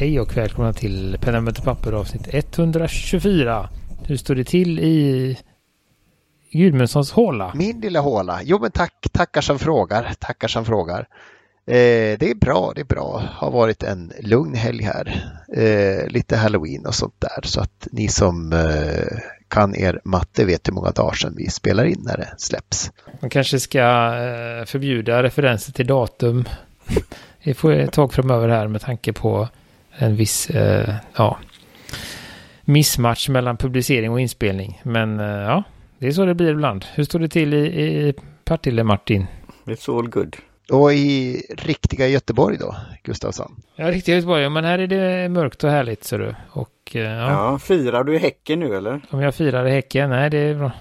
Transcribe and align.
Hej 0.00 0.20
och 0.20 0.36
välkomna 0.36 0.72
till 0.72 1.18
Penna 1.20 1.40
med 1.40 1.64
papper 1.64 1.92
avsnitt 1.92 2.28
124. 2.34 3.68
Hur 4.06 4.16
står 4.16 4.34
det 4.34 4.44
till 4.44 4.78
i 4.78 5.38
Gudmundssons 6.52 7.12
håla? 7.12 7.52
Min 7.54 7.80
lilla 7.80 8.00
håla. 8.00 8.40
Jo 8.42 8.58
men 8.60 8.70
tack, 8.70 9.06
tackar 9.12 9.40
som 9.40 9.58
frågar, 9.58 10.12
tackar 10.18 10.48
som 10.48 10.64
frågar. 10.64 11.00
Eh, 11.66 12.18
det 12.18 12.30
är 12.30 12.34
bra, 12.34 12.72
det 12.74 12.80
är 12.80 12.84
bra. 12.84 13.22
Har 13.32 13.50
varit 13.50 13.82
en 13.82 14.12
lugn 14.20 14.54
helg 14.54 14.84
här. 14.84 15.34
Eh, 15.56 16.08
lite 16.08 16.36
halloween 16.36 16.86
och 16.86 16.94
sånt 16.94 17.16
där. 17.18 17.42
Så 17.42 17.60
att 17.60 17.88
ni 17.92 18.08
som 18.08 18.52
eh, 18.52 19.18
kan 19.48 19.76
er 19.76 20.00
matte 20.04 20.44
vet 20.44 20.68
hur 20.68 20.72
många 20.72 20.90
dagar 20.90 21.14
sedan 21.14 21.34
vi 21.36 21.50
spelar 21.50 21.84
in 21.84 22.02
när 22.06 22.16
det 22.16 22.34
släpps. 22.38 22.92
Man 23.20 23.30
kanske 23.30 23.60
ska 23.60 23.78
eh, 23.78 24.64
förbjuda 24.64 25.22
referenser 25.22 25.72
till 25.72 25.86
datum. 25.86 26.44
Det 27.44 27.54
får 27.54 27.72
ett 27.72 27.92
tag 27.92 28.12
framöver 28.12 28.48
här 28.48 28.68
med 28.68 28.80
tanke 28.80 29.12
på 29.12 29.48
en 29.98 30.16
viss 30.16 30.50
eh, 30.50 30.94
ja, 31.16 31.38
missmatch 32.64 33.28
mellan 33.28 33.56
publicering 33.56 34.10
och 34.10 34.20
inspelning. 34.20 34.80
Men 34.82 35.20
eh, 35.20 35.26
ja, 35.26 35.62
det 35.98 36.06
är 36.06 36.12
så 36.12 36.24
det 36.24 36.34
blir 36.34 36.50
ibland. 36.50 36.84
Hur 36.94 37.04
står 37.04 37.18
det 37.18 37.28
till 37.28 37.54
i, 37.54 37.58
i 37.58 38.14
Partille, 38.44 38.84
Martin? 38.84 39.26
It's 39.64 39.98
all 39.98 40.08
good. 40.08 40.36
Och 40.72 40.92
i 40.92 41.42
riktiga 41.58 42.08
Göteborg 42.08 42.56
då, 42.58 42.76
Gustavsson? 43.04 43.62
Ja, 43.76 43.90
riktiga 43.90 44.14
Göteborg. 44.14 44.48
Men 44.48 44.64
här 44.64 44.78
är 44.78 44.86
det 44.86 45.28
mörkt 45.28 45.64
och 45.64 45.70
härligt, 45.70 46.04
ser 46.04 46.18
du. 46.18 46.34
Och, 46.50 46.96
eh, 46.96 47.02
ja. 47.02 47.30
Ja, 47.30 47.58
firar 47.58 48.04
du 48.04 48.14
i 48.14 48.18
Häcken 48.18 48.60
nu 48.60 48.76
eller? 48.76 49.00
Om 49.10 49.20
jag 49.20 49.34
firar 49.34 49.66
i 49.66 49.70
Häcken? 49.70 50.10
Nej, 50.10 50.30
det 50.30 50.38
är 50.38 50.54
bra. 50.54 50.72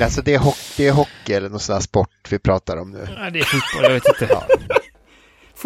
Alltså 0.00 0.22
det 0.22 0.34
är, 0.34 0.38
hockey, 0.38 0.58
det 0.76 0.86
är 0.86 0.92
hockey 0.92 1.32
eller 1.32 1.48
någon 1.48 1.60
sån 1.60 1.72
här 1.72 1.80
sport 1.80 2.10
vi 2.30 2.38
pratar 2.38 2.76
om 2.76 2.90
nu. 2.90 3.06
Ja, 3.16 3.30
det 3.30 3.38
är 3.38 3.44
fotboll, 3.44 3.82
jag 3.82 3.90
vet 3.90 4.08
inte. 4.08 4.38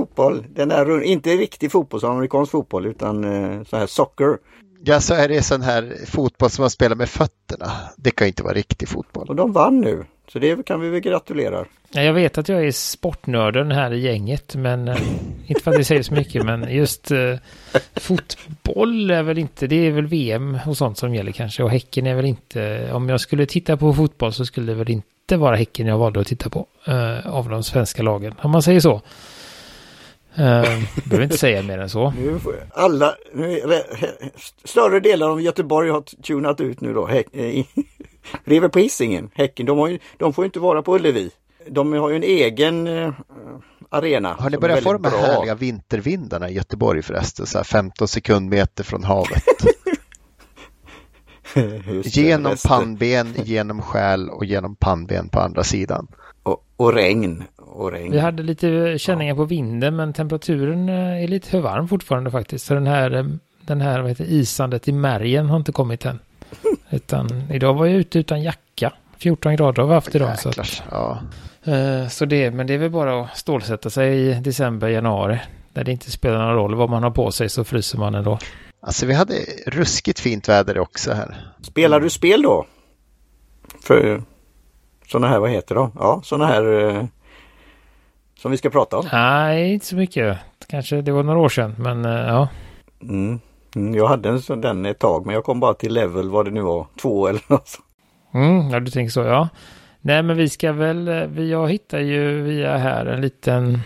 Fotboll, 0.00 0.44
den 0.54 0.70
är 0.70 0.84
rund- 0.84 1.04
inte 1.04 1.30
riktig 1.30 1.72
fotboll 1.72 2.00
som 2.00 2.10
amerikansk 2.10 2.52
fotboll 2.52 2.86
utan 2.86 3.24
eh, 3.24 3.64
så 3.64 3.76
här 3.76 3.86
soccer. 3.86 4.38
Ja, 4.84 5.00
så 5.00 5.14
är 5.14 5.28
det 5.28 5.42
sån 5.42 5.62
här 5.62 5.94
fotboll 6.06 6.50
som 6.50 6.62
man 6.62 6.70
spelar 6.70 6.96
med 6.96 7.08
fötterna. 7.08 7.70
Det 7.96 8.10
kan 8.10 8.26
ju 8.26 8.28
inte 8.28 8.42
vara 8.42 8.54
riktig 8.54 8.88
fotboll. 8.88 9.28
Och 9.28 9.36
de 9.36 9.52
vann 9.52 9.80
nu. 9.80 10.04
Så 10.32 10.38
det 10.38 10.66
kan 10.66 10.80
vi 10.80 10.88
väl 10.88 11.00
gratulera. 11.00 11.64
Ja, 11.90 12.02
jag 12.02 12.12
vet 12.12 12.38
att 12.38 12.48
jag 12.48 12.66
är 12.66 12.70
sportnörden 12.72 13.70
här 13.70 13.92
i 13.92 14.00
gänget, 14.00 14.54
men 14.54 14.88
eh, 14.88 14.96
inte 15.46 15.62
för 15.62 15.70
att 15.70 15.76
det 15.76 15.84
säger 15.84 16.02
så 16.02 16.14
mycket, 16.14 16.44
men 16.46 16.74
just 16.74 17.10
eh, 17.10 17.34
fotboll 17.94 19.10
är 19.10 19.22
väl 19.22 19.38
inte, 19.38 19.66
det 19.66 19.86
är 19.86 19.90
väl 19.90 20.06
VM 20.06 20.58
och 20.66 20.76
sånt 20.76 20.98
som 20.98 21.14
gäller 21.14 21.32
kanske, 21.32 21.62
och 21.62 21.70
Häcken 21.70 22.06
är 22.06 22.14
väl 22.14 22.24
inte, 22.24 22.92
om 22.92 23.08
jag 23.08 23.20
skulle 23.20 23.46
titta 23.46 23.76
på 23.76 23.94
fotboll 23.94 24.32
så 24.32 24.46
skulle 24.46 24.72
det 24.72 24.78
väl 24.78 24.90
inte 24.90 25.36
vara 25.36 25.56
Häcken 25.56 25.86
jag 25.86 25.98
valde 25.98 26.20
att 26.20 26.26
titta 26.26 26.50
på 26.50 26.66
eh, 26.86 27.26
av 27.26 27.48
de 27.48 27.62
svenska 27.62 28.02
lagen, 28.02 28.34
om 28.42 28.50
man 28.50 28.62
säger 28.62 28.80
så. 28.80 29.00
Uh, 30.38 30.82
behöver 31.04 31.22
inte 31.22 31.38
säga 31.38 31.62
mer 31.62 31.78
än 31.78 31.90
så. 31.90 32.10
Nu 32.18 32.38
får 32.38 32.54
alla, 32.74 33.14
nu, 33.34 33.58
är- 33.60 33.82
större 34.64 35.00
delar 35.00 35.28
av 35.28 35.40
Göteborg 35.40 35.90
har 35.90 36.00
tunat 36.22 36.60
ut 36.60 36.80
nu 36.80 36.94
då. 36.94 37.06
Häck, 37.06 37.26
eh, 37.32 37.64
det 38.44 38.56
är 38.56 38.60
väl 38.60 38.70
på 38.70 38.78
Hisingen. 38.78 39.30
Häcken, 39.34 39.66
de, 39.66 39.78
har 39.78 39.88
ju, 39.88 39.98
de 40.18 40.32
får 40.32 40.44
ju 40.44 40.46
inte 40.46 40.60
vara 40.60 40.82
på 40.82 40.94
Ullevi. 40.96 41.30
De 41.68 41.92
har 41.92 42.10
ju 42.10 42.16
en 42.16 42.22
egen 42.22 42.86
eh, 42.86 43.12
arena. 43.88 44.36
Har 44.38 44.50
ni 44.50 44.58
börjat 44.58 44.82
få 44.82 44.92
de 44.92 45.04
här 45.04 45.10
bra. 45.10 45.20
härliga 45.20 45.54
vintervindarna 45.54 46.50
i 46.50 46.54
Göteborg 46.54 47.02
förresten? 47.02 47.46
Så 47.46 47.58
här 47.58 47.64
15 47.64 48.08
sekundmeter 48.08 48.84
från 48.84 49.04
havet. 49.04 49.44
Genom 52.04 52.56
pannben, 52.68 53.34
genom 53.44 53.82
själ 53.82 54.28
och 54.28 54.44
genom 54.44 54.76
pannben 54.76 55.28
på 55.28 55.40
andra 55.40 55.64
sidan. 55.64 56.06
Och, 56.42 56.64
och 56.76 56.92
regn. 56.92 57.44
Och 57.56 57.92
regn. 57.92 58.12
Vi 58.12 58.18
hade 58.18 58.42
lite 58.42 58.98
känningar 58.98 59.34
på 59.34 59.44
vinden, 59.44 59.96
men 59.96 60.12
temperaturen 60.12 60.88
eh, 60.88 61.24
är 61.24 61.28
lite 61.28 61.48
för 61.48 61.60
varm 61.60 61.88
fortfarande 61.88 62.30
faktiskt. 62.30 62.66
Så 62.66 62.74
den 62.74 62.86
här, 62.86 63.14
eh, 63.14 63.24
den 63.60 63.80
här 63.80 64.00
vad 64.00 64.10
heter, 64.10 64.24
det, 64.24 64.30
isandet 64.30 64.88
i 64.88 64.92
märgen 64.92 65.48
har 65.48 65.56
inte 65.56 65.72
kommit 65.72 66.04
än. 66.04 66.18
Utan 66.90 67.52
idag 67.52 67.74
var 67.74 67.86
jag 67.86 67.94
ute 67.94 68.18
utan 68.18 68.42
jacka. 68.42 68.92
14 69.18 69.56
grader 69.56 69.82
har 69.82 69.88
vi 69.88 69.94
haft 69.94 70.14
idag. 70.14 70.38
Så, 70.38 70.48
att, 70.48 70.82
ja. 70.90 71.18
eh, 71.64 72.08
så 72.08 72.24
det, 72.24 72.50
men 72.50 72.66
det 72.66 72.74
är 72.74 72.78
väl 72.78 72.90
bara 72.90 73.20
att 73.22 73.38
stålsätta 73.38 73.90
sig 73.90 74.18
i 74.18 74.34
december, 74.34 74.88
januari. 74.88 75.40
Där 75.72 75.84
det 75.84 75.92
inte 75.92 76.10
spelar 76.10 76.38
någon 76.38 76.54
roll 76.54 76.74
vad 76.74 76.90
man 76.90 77.02
har 77.02 77.10
på 77.10 77.30
sig 77.30 77.48
så 77.48 77.64
fryser 77.64 77.98
man 77.98 78.14
ändå. 78.14 78.38
Alltså 78.80 79.06
vi 79.06 79.14
hade 79.14 79.34
ruskigt 79.66 80.20
fint 80.20 80.48
väder 80.48 80.78
också 80.78 81.12
här. 81.12 81.52
Spelar 81.62 82.00
du 82.00 82.10
spel 82.10 82.42
då? 82.42 82.66
För 83.82 84.22
sådana 85.06 85.28
här, 85.28 85.38
vad 85.38 85.50
heter 85.50 85.74
de? 85.74 85.92
Ja, 85.98 86.20
sådana 86.24 86.46
här 86.46 86.88
eh, 86.88 87.04
som 88.38 88.50
vi 88.50 88.56
ska 88.56 88.70
prata 88.70 88.98
om. 88.98 89.06
Nej, 89.12 89.72
inte 89.72 89.86
så 89.86 89.96
mycket. 89.96 90.38
Kanske 90.68 91.02
det 91.02 91.12
var 91.12 91.22
några 91.22 91.38
år 91.38 91.48
sedan, 91.48 91.74
men 91.78 92.04
eh, 92.04 92.10
ja. 92.12 92.48
Mm. 93.02 93.40
Mm, 93.76 93.94
jag 93.94 94.08
hade 94.08 94.28
en 94.28 94.40
sån 94.40 94.60
den 94.60 94.86
ett 94.86 94.98
tag 94.98 95.26
men 95.26 95.34
jag 95.34 95.44
kom 95.44 95.60
bara 95.60 95.74
till 95.74 95.94
level 95.94 96.30
vad 96.30 96.44
det 96.44 96.50
nu 96.50 96.60
var, 96.60 96.86
två 97.00 97.28
eller 97.28 97.42
något. 97.46 97.68
sånt. 97.68 97.86
Mm, 98.34 98.70
ja, 98.70 98.80
du 98.80 98.90
tänker 98.90 99.10
så, 99.10 99.20
ja. 99.20 99.48
Nej, 100.00 100.22
men 100.22 100.36
vi 100.36 100.48
ska 100.48 100.72
väl, 100.72 101.08
eh, 101.08 101.26
vi, 101.26 101.50
jag 101.50 101.70
hittar 101.70 101.98
ju 101.98 102.42
via 102.42 102.76
här 102.76 103.06
en 103.06 103.20
liten, 103.20 103.78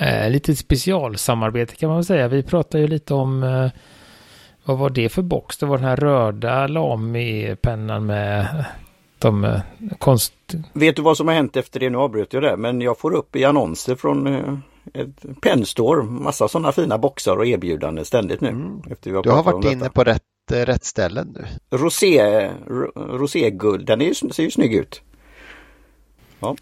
eh, 0.00 0.30
lite 0.30 0.56
specialsamarbete 0.56 1.74
kan 1.76 1.88
man 1.88 1.98
väl 1.98 2.04
säga. 2.04 2.28
Vi 2.28 2.42
pratar 2.42 2.78
ju 2.78 2.86
lite 2.86 3.14
om, 3.14 3.42
eh, 3.42 3.70
vad 4.64 4.78
var 4.78 4.90
det 4.90 5.08
för 5.08 5.22
box? 5.22 5.58
Det 5.58 5.66
var 5.66 5.76
den 5.78 5.86
här 5.86 5.96
röda 5.96 6.66
Lamy-pennan 6.66 8.06
med 8.06 8.64
de 9.18 9.44
eh, 9.44 9.60
konst... 9.98 10.32
Vet 10.72 10.96
du 10.96 11.02
vad 11.02 11.16
som 11.16 11.28
har 11.28 11.34
hänt 11.34 11.56
efter 11.56 11.80
det? 11.80 11.90
Nu 11.90 11.98
avbröt 11.98 12.32
jag 12.32 12.42
det 12.42 12.56
men 12.56 12.80
jag 12.80 12.98
får 12.98 13.14
upp 13.14 13.36
i 13.36 13.44
annonser 13.44 13.94
från 13.94 14.26
eh, 14.26 14.54
ett 14.94 15.40
Penstore 15.42 16.02
massa 16.02 16.48
sådana 16.48 16.72
fina 16.72 16.98
boxar 16.98 17.36
och 17.36 17.46
erbjudanden 17.46 18.04
ständigt 18.04 18.40
nu. 18.40 18.80
Efter 18.90 19.10
vi 19.10 19.16
har 19.16 19.22
Du 19.22 19.30
har 19.30 19.42
varit 19.42 19.72
inne 19.72 19.90
på 19.90 20.04
rätt, 20.04 20.22
eh, 20.52 20.56
rätt 20.56 20.84
ställen 20.84 21.34
nu. 21.36 21.44
Rosé, 21.78 22.50
ro- 22.66 22.92
roséguld, 23.18 23.86
den 23.86 24.00
är 24.00 24.06
ju, 24.06 24.14
ser 24.14 24.42
ju 24.42 24.50
snygg 24.50 24.74
ut. 24.74 25.02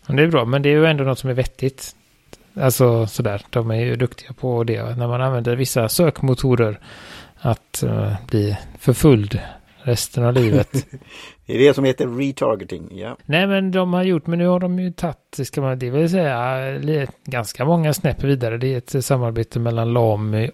Det 0.07 0.23
är 0.23 0.29
bra, 0.29 0.45
men 0.45 0.63
det 0.63 0.69
är 0.69 0.73
ju 0.73 0.87
ändå 0.87 1.05
något 1.05 1.19
som 1.19 1.31
är 1.31 1.35
vettigt. 1.35 1.97
Alltså 2.61 3.07
sådär, 3.07 3.43
de 3.51 3.71
är 3.71 3.85
ju 3.85 3.97
duktiga 3.97 4.33
på 4.33 4.65
det. 4.65 4.97
När 4.97 5.09
man 5.09 5.21
använder 5.21 5.57
vissa 5.57 5.89
sökmotorer 5.89 6.81
att 7.39 7.83
eh, 7.83 8.13
bli 8.27 8.59
förföljd 8.79 9.41
resten 9.83 10.25
av 10.25 10.35
livet. 10.35 10.87
Det 11.47 11.55
är 11.55 11.59
det 11.59 11.75
som 11.75 11.85
heter 11.85 12.07
retargeting. 12.07 12.99
Ja. 12.99 13.17
Nej 13.27 13.47
men 13.47 13.71
de 13.71 13.93
har 13.93 14.03
gjort, 14.03 14.27
men 14.27 14.39
nu 14.39 14.47
har 14.47 14.61
de 14.61 14.79
ju 14.79 14.93
tagit, 14.93 15.39
ska 15.45 15.61
man 15.61 15.79
det 15.79 15.91
vill 15.91 16.11
säga, 16.11 17.09
ganska 17.25 17.65
många 17.65 17.95
snäpp 17.95 18.25
vidare. 18.25 18.59
Det 18.59 18.75
är 18.75 18.79
ett 18.79 19.05
samarbete 19.05 19.59
mellan 19.59 19.93
Lamy 19.93 20.51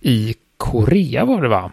i 0.00 0.34
Korea 0.56 1.24
var 1.24 1.42
det 1.42 1.48
va? 1.48 1.72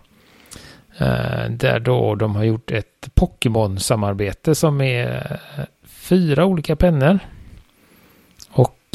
Eh, 0.97 1.49
där 1.49 1.79
då 1.79 2.15
de 2.15 2.35
har 2.35 2.43
gjort 2.43 2.71
ett 2.71 3.09
Pokémon-samarbete 3.15 4.55
som 4.55 4.81
är 4.81 5.39
eh, 5.57 5.63
fyra 5.85 6.45
olika 6.45 6.75
pennor. 6.75 7.19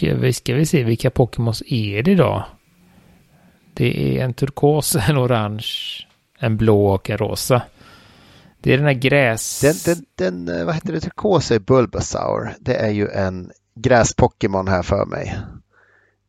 Eh, 0.03 0.17
vi 0.17 0.33
ska 0.33 0.55
vi 0.55 0.67
se 0.67 0.85
vilka 0.85 1.11
Pokémons 1.11 1.63
är 1.67 2.03
det 2.03 2.15
då? 2.15 2.47
Det 3.75 4.19
är 4.19 4.25
en 4.25 4.35
turkos, 4.35 4.97
en 5.09 5.19
orange, 5.19 5.67
en 6.39 6.57
blå 6.57 6.87
och 6.87 7.11
en 7.11 7.19
rosa. 7.19 7.63
Det 8.59 8.73
är 8.73 8.77
den 8.77 8.87
här 8.87 8.93
gräs... 8.93 9.61
Den, 9.61 9.75
den, 9.85 10.05
den 10.45 10.59
eh, 10.59 10.67
vad 10.67 10.75
heter 10.75 10.93
det, 10.93 11.01
turkosa 11.01 11.55
är 11.55 11.59
Bulbasaur. 11.59 12.55
Det 12.61 12.75
är 12.75 12.91
ju 12.91 13.09
en 13.09 13.51
gräs-Pokémon 13.75 14.69
här 14.69 14.83
för 14.83 15.07
mig. 15.07 15.39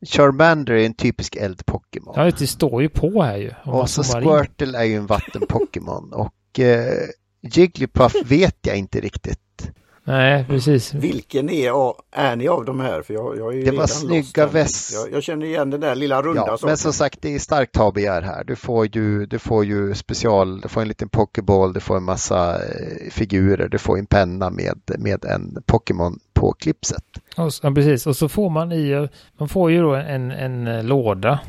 Charmander 0.05 0.73
är 0.73 0.85
en 0.85 0.93
typisk 0.93 1.35
eld-Pokémon. 1.35 2.13
Ja, 2.15 2.31
det 2.39 2.47
står 2.47 2.81
ju 2.81 2.89
på 2.89 3.23
här 3.23 3.37
ju. 3.37 3.51
Och 3.63 3.89
så. 3.89 4.03
Squirtle 4.03 4.77
är 4.77 4.83
ju 4.83 4.95
en 4.95 5.07
vatten-Pokémon. 5.07 6.13
och 6.13 6.59
eh, 6.59 7.09
Jigglypuff 7.41 8.15
vet 8.25 8.57
jag 8.61 8.77
inte 8.77 8.99
riktigt. 8.99 9.71
Nej, 10.07 10.45
precis. 10.49 10.93
Vilken 10.93 11.49
är, 11.49 11.71
av- 11.71 11.95
är 12.11 12.35
ni 12.35 12.47
av 12.47 12.65
de 12.65 12.79
här? 12.79 13.01
För 13.01 13.13
jag, 13.13 13.37
jag 13.37 13.53
är 13.53 13.57
ju 13.57 13.63
Det 13.65 13.71
var 13.77 13.87
snygga 13.87 14.47
väst. 14.47 14.93
Jag, 14.93 15.13
jag 15.13 15.23
känner 15.23 15.45
igen 15.45 15.69
den 15.69 15.79
där 15.81 15.95
lilla 15.95 16.21
runda 16.21 16.43
Ja, 16.47 16.57
men 16.63 16.77
som 16.77 16.93
sagt, 16.93 17.21
det 17.21 17.35
är 17.35 17.39
starkt 17.39 17.75
ha-begär 17.77 18.21
här. 18.21 18.43
Du 18.43 18.55
får 18.55 18.95
ju, 18.95 19.25
du 19.25 19.39
får 19.39 19.65
ju 19.65 19.95
special, 19.95 20.61
du 20.61 20.67
får 20.67 20.81
en 20.81 20.87
liten 20.87 21.09
Pokéball, 21.09 21.73
du 21.73 21.79
får 21.79 21.97
en 21.97 22.03
massa 22.03 22.55
eh, 22.55 23.09
figurer, 23.11 23.67
du 23.67 23.77
får 23.77 23.97
en 23.97 24.05
penna 24.05 24.49
med, 24.49 24.79
med 24.97 25.25
en 25.25 25.57
Pokémon 25.65 26.19
på 26.33 26.51
klipset. 26.53 27.03
Och, 27.37 27.53
så- 27.53 27.67
ja, 27.67 27.71
precis. 27.73 28.07
Och 28.07 28.15
så 28.15 28.29
får 28.29 28.49
man 28.49 28.71
i, 28.71 29.07
man 29.37 29.49
får 29.49 29.71
ju 29.71 29.81
då 29.81 29.93
en, 29.95 30.31
en 30.31 30.67
eh, 30.67 30.83
låda, 30.83 31.39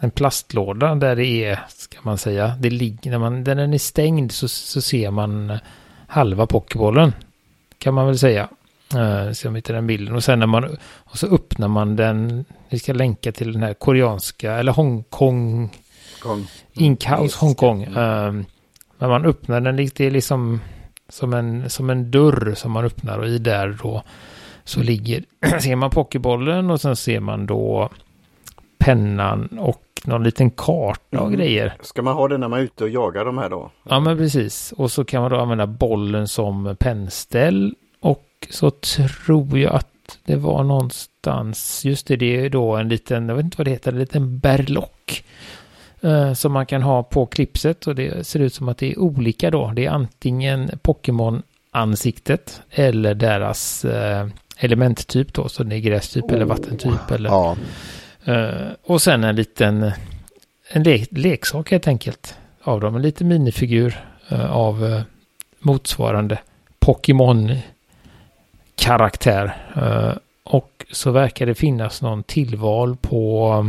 en 0.00 0.10
plastlåda 0.10 0.94
där 0.94 1.16
det 1.16 1.44
är, 1.44 1.58
ska 1.68 1.98
man 2.02 2.18
säga, 2.18 2.52
det 2.60 2.70
ligger, 2.70 3.10
när, 3.10 3.18
man, 3.18 3.42
när 3.44 3.54
den 3.54 3.74
är 3.74 3.78
stängd 3.78 4.32
så, 4.32 4.48
så 4.48 4.80
ser 4.80 5.10
man 5.10 5.50
eh, 5.50 5.56
halva 6.06 6.46
pokébollen. 6.46 7.12
Kan 7.78 7.94
man 7.94 8.06
väl 8.06 8.18
säga. 8.18 8.48
Uh, 8.94 9.32
se 9.32 9.48
om 9.48 9.54
vi 9.54 9.58
hittar 9.58 9.74
den 9.74 9.86
bilden. 9.86 10.14
Och 10.14 10.24
sen 10.24 10.38
när 10.38 10.46
man, 10.46 10.76
och 10.94 11.18
så 11.18 11.26
öppnar 11.26 11.68
man 11.68 11.96
den, 11.96 12.44
vi 12.68 12.78
ska 12.78 12.92
länka 12.92 13.32
till 13.32 13.52
den 13.52 13.62
här 13.62 13.74
koreanska, 13.74 14.52
eller 14.52 14.72
Hongkong, 14.72 15.70
Gång. 16.20 16.46
Inkhouse 16.72 17.22
Yes. 17.22 17.36
Hongkong. 17.36 17.86
Um, 17.86 18.44
när 18.98 19.08
man 19.08 19.24
öppnar 19.24 19.60
den, 19.60 19.76
det 19.76 20.00
är 20.00 20.10
liksom 20.10 20.60
som 21.08 21.34
en, 21.34 21.70
som 21.70 21.90
en 21.90 22.10
dörr 22.10 22.54
som 22.56 22.72
man 22.72 22.84
öppnar 22.84 23.18
och 23.18 23.28
i 23.28 23.38
där 23.38 23.78
då 23.82 24.02
så 24.64 24.80
ligger, 24.82 25.24
ser 25.60 25.76
man 25.76 25.90
pokébollen 25.90 26.70
och 26.70 26.80
sen 26.80 26.96
ser 26.96 27.20
man 27.20 27.46
då 27.46 27.90
pennan 28.78 29.58
och 29.60 29.82
någon 30.04 30.24
liten 30.24 30.50
karta 30.50 31.20
och 31.20 31.26
Mm. 31.26 31.38
grejer. 31.38 31.74
Ska 31.82 32.02
man 32.02 32.14
ha 32.14 32.28
det 32.28 32.38
när 32.38 32.48
man 32.48 32.58
är 32.58 32.62
ute 32.62 32.84
och 32.84 32.90
jagar 32.90 33.24
de 33.24 33.38
här 33.38 33.48
då? 33.50 33.70
Ja 33.82 34.00
men 34.00 34.16
precis. 34.16 34.72
Och 34.76 34.90
så 34.90 35.04
kan 35.04 35.22
man 35.22 35.30
då 35.30 35.36
använda 35.38 35.66
bollen 35.66 36.28
som 36.28 36.76
pennställ. 36.78 37.74
Och 38.00 38.24
så 38.50 38.70
tror 38.70 39.58
jag 39.58 39.74
att 39.74 40.18
det 40.24 40.36
var 40.36 40.62
någonstans, 40.64 41.84
just 41.84 42.06
det, 42.06 42.16
det 42.16 42.44
är 42.44 42.50
då 42.50 42.76
en 42.76 42.88
liten, 42.88 43.28
jag 43.28 43.36
vet 43.36 43.44
inte 43.44 43.58
vad 43.58 43.66
det 43.66 43.70
heter, 43.70 43.92
en 43.92 43.98
liten 43.98 44.38
berlock. 44.38 45.24
Eh, 46.00 46.32
som 46.32 46.52
man 46.52 46.66
kan 46.66 46.82
ha 46.82 47.02
på 47.02 47.26
klipset 47.26 47.86
och 47.86 47.94
det 47.94 48.26
ser 48.26 48.40
ut 48.40 48.54
som 48.54 48.68
att 48.68 48.78
det 48.78 48.92
är 48.92 48.98
olika 48.98 49.50
då. 49.50 49.72
Det 49.76 49.86
är 49.86 49.90
antingen 49.90 50.70
Pokémon-ansiktet 50.82 52.62
eller 52.70 53.14
deras 53.14 53.84
eh, 53.84 54.26
elementtyp 54.58 55.32
då. 55.34 55.48
Så 55.48 55.62
det 55.62 55.76
är 55.76 55.80
grästyp 55.80 56.30
eller 56.30 56.44
vattentyp 56.44 57.10
eller 57.10 57.30
Ja, 57.30 57.56
Eh, 58.28 58.68
och 58.84 59.02
sen 59.02 59.24
en 59.24 59.36
liten 59.36 59.92
en 60.68 60.82
le 60.82 61.06
leksak 61.10 61.70
helt 61.70 61.88
enkelt 61.88 62.34
av 62.62 62.80
dem. 62.80 62.96
En 62.96 63.02
liten 63.02 63.28
minifigur 63.28 64.04
eh, 64.28 64.50
av 64.50 64.86
eh, 64.86 65.02
motsvarande 65.58 66.38
Pokémon-karaktär. 66.78 69.56
Och 70.42 70.86
så 70.92 71.10
verkar 71.10 71.46
det 71.46 71.54
finnas 71.54 72.02
någon 72.02 72.22
tillval 72.22 72.96
på 72.96 73.66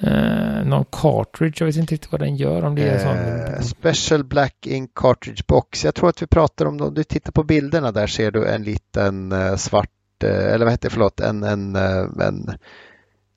eh, 0.00 0.64
någon 0.64 0.84
cartridge. 0.92 1.54
Jag 1.58 1.66
vet 1.66 1.76
inte 1.76 1.94
riktigt 1.94 2.12
vad 2.12 2.20
den 2.20 2.36
gör. 2.36 2.64
Om 2.64 2.74
det 2.74 2.88
är 2.88 2.94
en 2.94 3.00
sån. 3.00 3.16
Special 3.64 4.24
Black 4.24 4.66
Ink 4.66 4.90
Cartridge 4.94 5.42
Box. 5.46 5.84
Jag 5.84 5.94
tror 5.94 6.08
att 6.08 6.22
vi 6.22 6.26
pratar 6.26 6.66
om, 6.66 6.80
om 6.80 6.94
du 6.94 7.04
tittar 7.04 7.32
på 7.32 7.42
bilderna 7.42 7.92
där 7.92 8.06
ser 8.06 8.30
du 8.30 8.48
en 8.48 8.62
liten 8.62 9.34
svart, 9.58 9.90
eller 10.24 10.64
vad 10.64 10.72
heter 10.72 10.88
det, 10.88 10.92
förlåt, 10.92 11.20
en, 11.20 11.42
en, 11.42 11.76
eh, 11.76 12.26
en 12.26 12.50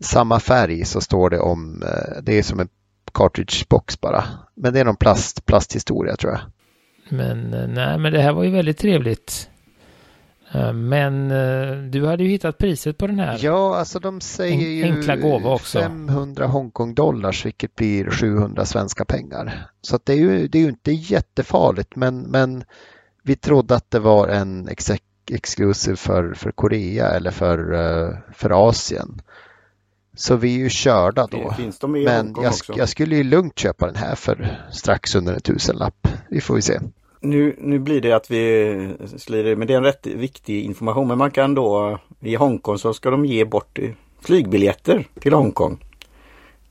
samma 0.03 0.39
färg 0.39 0.85
så 0.85 1.01
står 1.01 1.29
det 1.29 1.39
om, 1.39 1.83
eh, 1.83 2.21
det 2.23 2.37
är 2.37 2.43
som 2.43 2.59
en 2.59 2.69
cartridge 3.13 3.65
box 3.69 4.01
bara. 4.01 4.23
Men 4.55 4.73
det 4.73 4.79
är 4.79 4.85
någon 4.85 4.95
plast, 4.95 5.45
plasthistoria 5.45 6.15
tror 6.15 6.31
jag. 6.31 6.41
Men 7.09 7.53
eh, 7.53 7.67
nej, 7.67 7.97
men 7.97 8.13
det 8.13 8.21
här 8.21 8.33
var 8.33 8.43
ju 8.43 8.51
väldigt 8.51 8.77
trevligt. 8.77 9.49
Eh, 10.51 10.73
Men 10.73 11.31
eh, 11.31 11.77
du 11.89 12.05
hade 12.05 12.23
ju 12.23 12.29
hittat 12.29 12.57
priset 12.57 12.97
på 12.97 13.07
den 13.07 13.19
här. 13.19 13.37
Ja, 13.41 13.75
alltså 13.75 13.99
de 13.99 14.21
säger 14.21 14.69
ju 14.69 14.83
enkla 14.83 15.15
gåva 15.15 15.53
också. 15.53 15.79
500 15.79 16.45
Hongkong-dollars, 16.45 17.45
vilket 17.45 17.75
blir 17.75 18.09
700 18.09 18.65
svenska 18.65 19.05
pengar. 19.05 19.67
Så 19.81 19.99
det, 20.03 20.13
är 20.13 20.17
ju, 20.17 20.47
det 20.47 20.57
är 20.57 20.61
ju 20.61 20.69
inte 20.69 20.91
jättefarligt, 20.91 21.95
men, 21.95 22.21
men 22.21 22.63
vi 23.23 23.35
trodde 23.35 23.75
att 23.75 23.91
det 23.91 23.99
var 23.99 24.27
en 24.27 24.67
ex 24.67 24.91
exclusive 25.31 25.95
för, 25.95 26.33
för 26.33 26.51
Korea 26.51 27.07
eller 27.07 27.31
för, 27.31 27.73
eh, 27.73 28.17
för 28.33 28.69
Asien. 28.69 29.21
Så 30.13 30.35
vi 30.35 30.55
är 30.55 30.59
ju 30.59 30.69
körda 30.69 31.27
då. 31.27 31.55
Men 31.81 32.35
jag, 32.41 32.53
jag 32.75 32.89
skulle 32.89 33.15
ju 33.15 33.23
lugnt 33.23 33.59
köpa 33.59 33.85
den 33.85 33.95
här 33.95 34.15
för 34.15 34.67
strax 34.71 35.15
under 35.15 35.33
en 35.33 35.41
tusenlapp. 35.41 36.07
Vi 36.29 36.41
får 36.41 36.55
ju 36.55 36.61
se. 36.61 36.79
Nu, 37.21 37.55
nu 37.59 37.79
blir 37.79 38.01
det 38.01 38.11
att 38.11 38.31
vi 38.31 38.95
slirar, 39.17 39.55
men 39.55 39.67
det 39.67 39.73
är 39.73 39.77
en 39.77 39.83
rätt 39.83 40.07
viktig 40.07 40.63
information. 40.63 41.07
Men 41.07 41.17
man 41.17 41.31
kan 41.31 41.55
då 41.55 41.99
i 42.19 42.35
Hongkong 42.35 42.77
så 42.77 42.93
ska 42.93 43.09
de 43.09 43.25
ge 43.25 43.45
bort 43.45 43.79
flygbiljetter 44.21 45.07
till 45.19 45.33
Hongkong. 45.33 45.85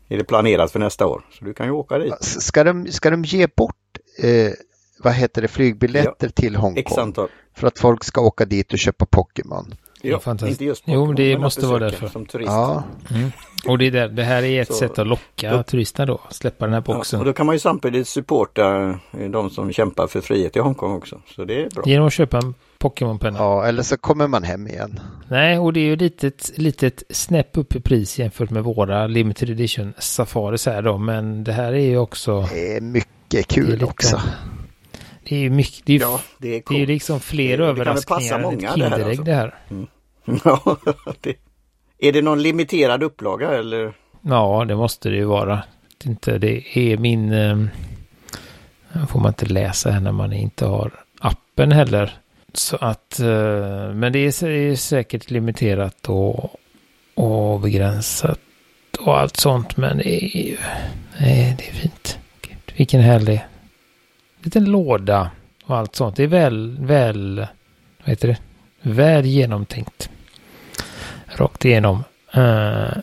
Är 0.08 0.18
det 0.18 0.24
planerat 0.24 0.72
för 0.72 0.78
nästa 0.78 1.06
år. 1.06 1.22
Så 1.30 1.44
du 1.44 1.54
kan 1.54 1.66
ju 1.66 1.72
åka 1.72 1.98
dit. 1.98 2.14
Ska 2.20 2.64
de, 2.64 2.86
ska 2.86 3.10
de 3.10 3.24
ge 3.24 3.46
bort 3.56 3.98
eh, 4.22 4.52
vad 4.98 5.12
heter 5.12 5.42
det, 5.42 5.48
flygbiljetter 5.48 6.28
till 6.28 6.54
X 6.54 6.60
Hongkong? 6.96 7.28
För 7.56 7.66
att 7.66 7.78
folk 7.78 8.04
ska 8.04 8.20
åka 8.20 8.44
dit 8.44 8.72
och 8.72 8.78
köpa 8.78 9.06
Pokémon? 9.06 9.74
Det 10.02 10.08
Ja, 10.08 10.18
fantastiskt. 10.20 10.60
inte 10.60 10.64
just 10.64 10.82
Jo, 10.86 10.94
Pokémon, 10.94 11.14
det 11.14 11.26
men 11.28 11.36
att 11.36 11.40
måste 11.42 11.66
vara 11.66 11.78
därför. 11.78 12.08
Som 12.08 12.26
turist. 12.26 12.50
Ja, 12.50 12.82
Mm. 13.10 13.30
Och 13.68 13.78
det, 13.78 13.86
är 13.86 13.90
där, 13.90 14.08
det 14.08 14.24
här 14.24 14.42
är 14.42 14.62
ett 14.62 14.68
Så- 14.68 14.74
sätt 14.74 14.98
att 14.98 15.06
locka 15.06 15.52
då- 15.56 15.62
turisterna 15.62 16.06
då. 16.06 16.20
Släppa 16.30 16.64
den 16.64 16.74
här 16.74 16.80
boxen. 16.80 17.16
Ja, 17.16 17.20
och 17.20 17.24
då 17.26 17.32
kan 17.32 17.46
man 17.46 17.54
ju 17.54 17.58
samtidigt 17.58 18.08
supporta 18.08 18.90
eh, 19.20 19.28
de 19.30 19.50
som 19.50 19.72
kämpar 19.72 20.06
för 20.06 20.20
frihet 20.20 20.56
i 20.56 20.58
Hongkong 20.58 20.92
också. 20.92 21.20
Så 21.36 21.44
det 21.44 21.62
är 21.64 21.70
bra. 21.70 21.82
Genom 21.86 22.06
att 22.06 22.12
köpa 22.12 22.38
en 22.38 22.54
Pokémon-penna. 22.78 23.38
ja, 23.38 23.66
eller 23.66 23.82
så 23.82 23.96
kommer 23.96 24.28
man 24.28 24.42
hem 24.42 24.66
igen. 24.66 25.00
Nej, 25.28 25.58
och 25.58 25.72
det 25.72 25.80
är 25.80 25.84
ju 25.84 25.96
litet, 25.96 26.50
litet 26.58 27.02
snäpp 27.10 27.56
upp 27.58 27.74
i 27.76 27.80
pris 27.80 28.18
jämfört 28.18 28.50
med 28.50 28.64
våra 28.64 29.06
limited 29.06 29.50
edition 29.50 29.92
Safaris 29.98 30.66
här 30.66 30.82
då. 30.82 30.98
Men 30.98 31.44
det 31.44 31.52
här 31.52 31.72
är 31.72 31.78
ju 31.86 31.98
också... 31.98 32.40
Det 32.52 32.76
är 32.76 32.80
mycket 32.80 33.08
Det 33.28 33.38
är 33.38 33.42
kul 33.42 33.70
lite- 33.72 33.84
också. 33.84 34.20
Det 35.28 35.36
är 35.36 35.40
ju 35.40 35.50
mycket... 35.50 35.86
Det 35.86 35.94
är 35.96 36.00
Ja, 36.00 36.20
det 36.38 36.48
är 36.56 36.62
det 36.68 36.82
är 36.82 36.86
liksom 36.86 37.20
fler 37.20 37.58
Det- 37.58 37.66
det 37.72 37.84
kan 37.84 37.94
väl 37.94 38.02
passa 38.04 38.34
överraskningar 38.34 38.38
än 38.38 38.54
ett 38.54 38.60
det 38.60 38.68
Kinderägg 38.74 39.08
alltså. 39.08 39.22
det 39.22 39.34
här. 39.34 39.54
Ja, 40.44 40.76
det, 41.20 41.34
är 41.98 42.12
det 42.12 42.22
någon 42.22 42.42
limiterad 42.42 43.02
upplaga 43.02 43.50
eller? 43.50 43.92
Ja, 44.22 44.64
det 44.68 44.76
måste 44.76 45.08
det 45.08 45.16
ju 45.16 45.24
vara. 45.24 45.62
Det 45.98 46.06
är 46.06 46.10
Inte, 46.10 46.38
det 46.38 46.78
är 46.78 46.96
min... 46.96 47.32
Eh, 47.32 47.56
får 49.08 49.20
man 49.20 49.28
inte 49.28 49.46
läsa 49.46 49.90
här 49.90 50.00
när 50.00 50.12
man 50.12 50.32
inte 50.32 50.66
har 50.66 50.90
appen 51.20 51.72
heller. 51.72 52.12
Så 52.52 52.76
att... 52.76 53.20
Eh, 53.20 53.26
men 53.94 54.12
det 54.12 54.18
är, 54.18 54.44
är 54.44 54.74
säkert 54.76 55.30
limiterat 55.30 56.08
och, 56.08 56.50
och 57.14 57.60
begränsat 57.60 58.40
och 58.98 59.18
allt 59.18 59.36
sånt. 59.36 59.76
Men 59.76 59.98
det 59.98 60.24
är 60.24 60.36
ju... 60.36 60.56
Nej, 61.20 61.54
det 61.58 61.68
är 61.68 61.72
fint. 61.72 62.18
Gud, 62.42 62.58
vilken 62.76 63.00
härlig 63.00 63.44
liten 64.42 64.64
låda 64.64 65.30
och 65.64 65.76
allt 65.76 65.96
sånt. 65.96 66.16
Det 66.16 66.22
är 66.22 66.26
väl, 66.26 66.78
väl... 66.80 67.46
Vad 67.98 68.08
heter 68.08 68.28
det? 68.28 68.38
Väl 68.82 69.26
genomtänkt. 69.26 70.10
Rakt 71.26 71.64
igenom. 71.64 72.04
Uh, 72.36 72.98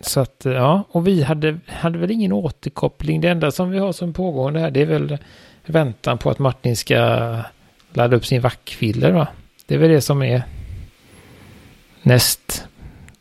så 0.00 0.20
att 0.20 0.46
eh, 0.46 0.52
ja, 0.52 0.84
och 0.90 1.06
vi 1.06 1.22
hade, 1.22 1.58
hade 1.66 1.98
väl 1.98 2.10
ingen 2.10 2.32
återkoppling. 2.32 3.20
Det 3.20 3.28
enda 3.28 3.50
som 3.50 3.70
vi 3.70 3.78
har 3.78 3.92
som 3.92 4.12
pågående 4.12 4.60
här 4.60 4.70
det 4.70 4.82
är 4.82 4.86
väl 4.86 5.18
väntan 5.66 6.18
på 6.18 6.30
att 6.30 6.38
Martin 6.38 6.76
ska 6.76 6.96
ladda 7.92 8.16
upp 8.16 8.26
sin 8.26 8.40
vackfiller 8.40 9.12
va? 9.12 9.28
Det 9.66 9.74
är 9.74 9.78
väl 9.78 9.90
det 9.90 10.00
som 10.00 10.22
är 10.22 10.42
näst 12.02 12.66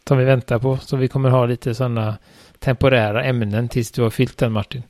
som 0.07 0.17
vi 0.17 0.25
väntar 0.25 0.59
på. 0.59 0.77
Så 0.77 0.97
vi 0.97 1.07
kommer 1.07 1.29
ha 1.29 1.45
lite 1.45 1.75
sådana 1.75 2.17
temporära 2.59 3.23
ämnen 3.23 3.69
tills 3.69 3.91
du 3.91 4.01
har 4.01 4.09
fyllt 4.09 4.37
den 4.37 4.51
Martin. 4.51 4.83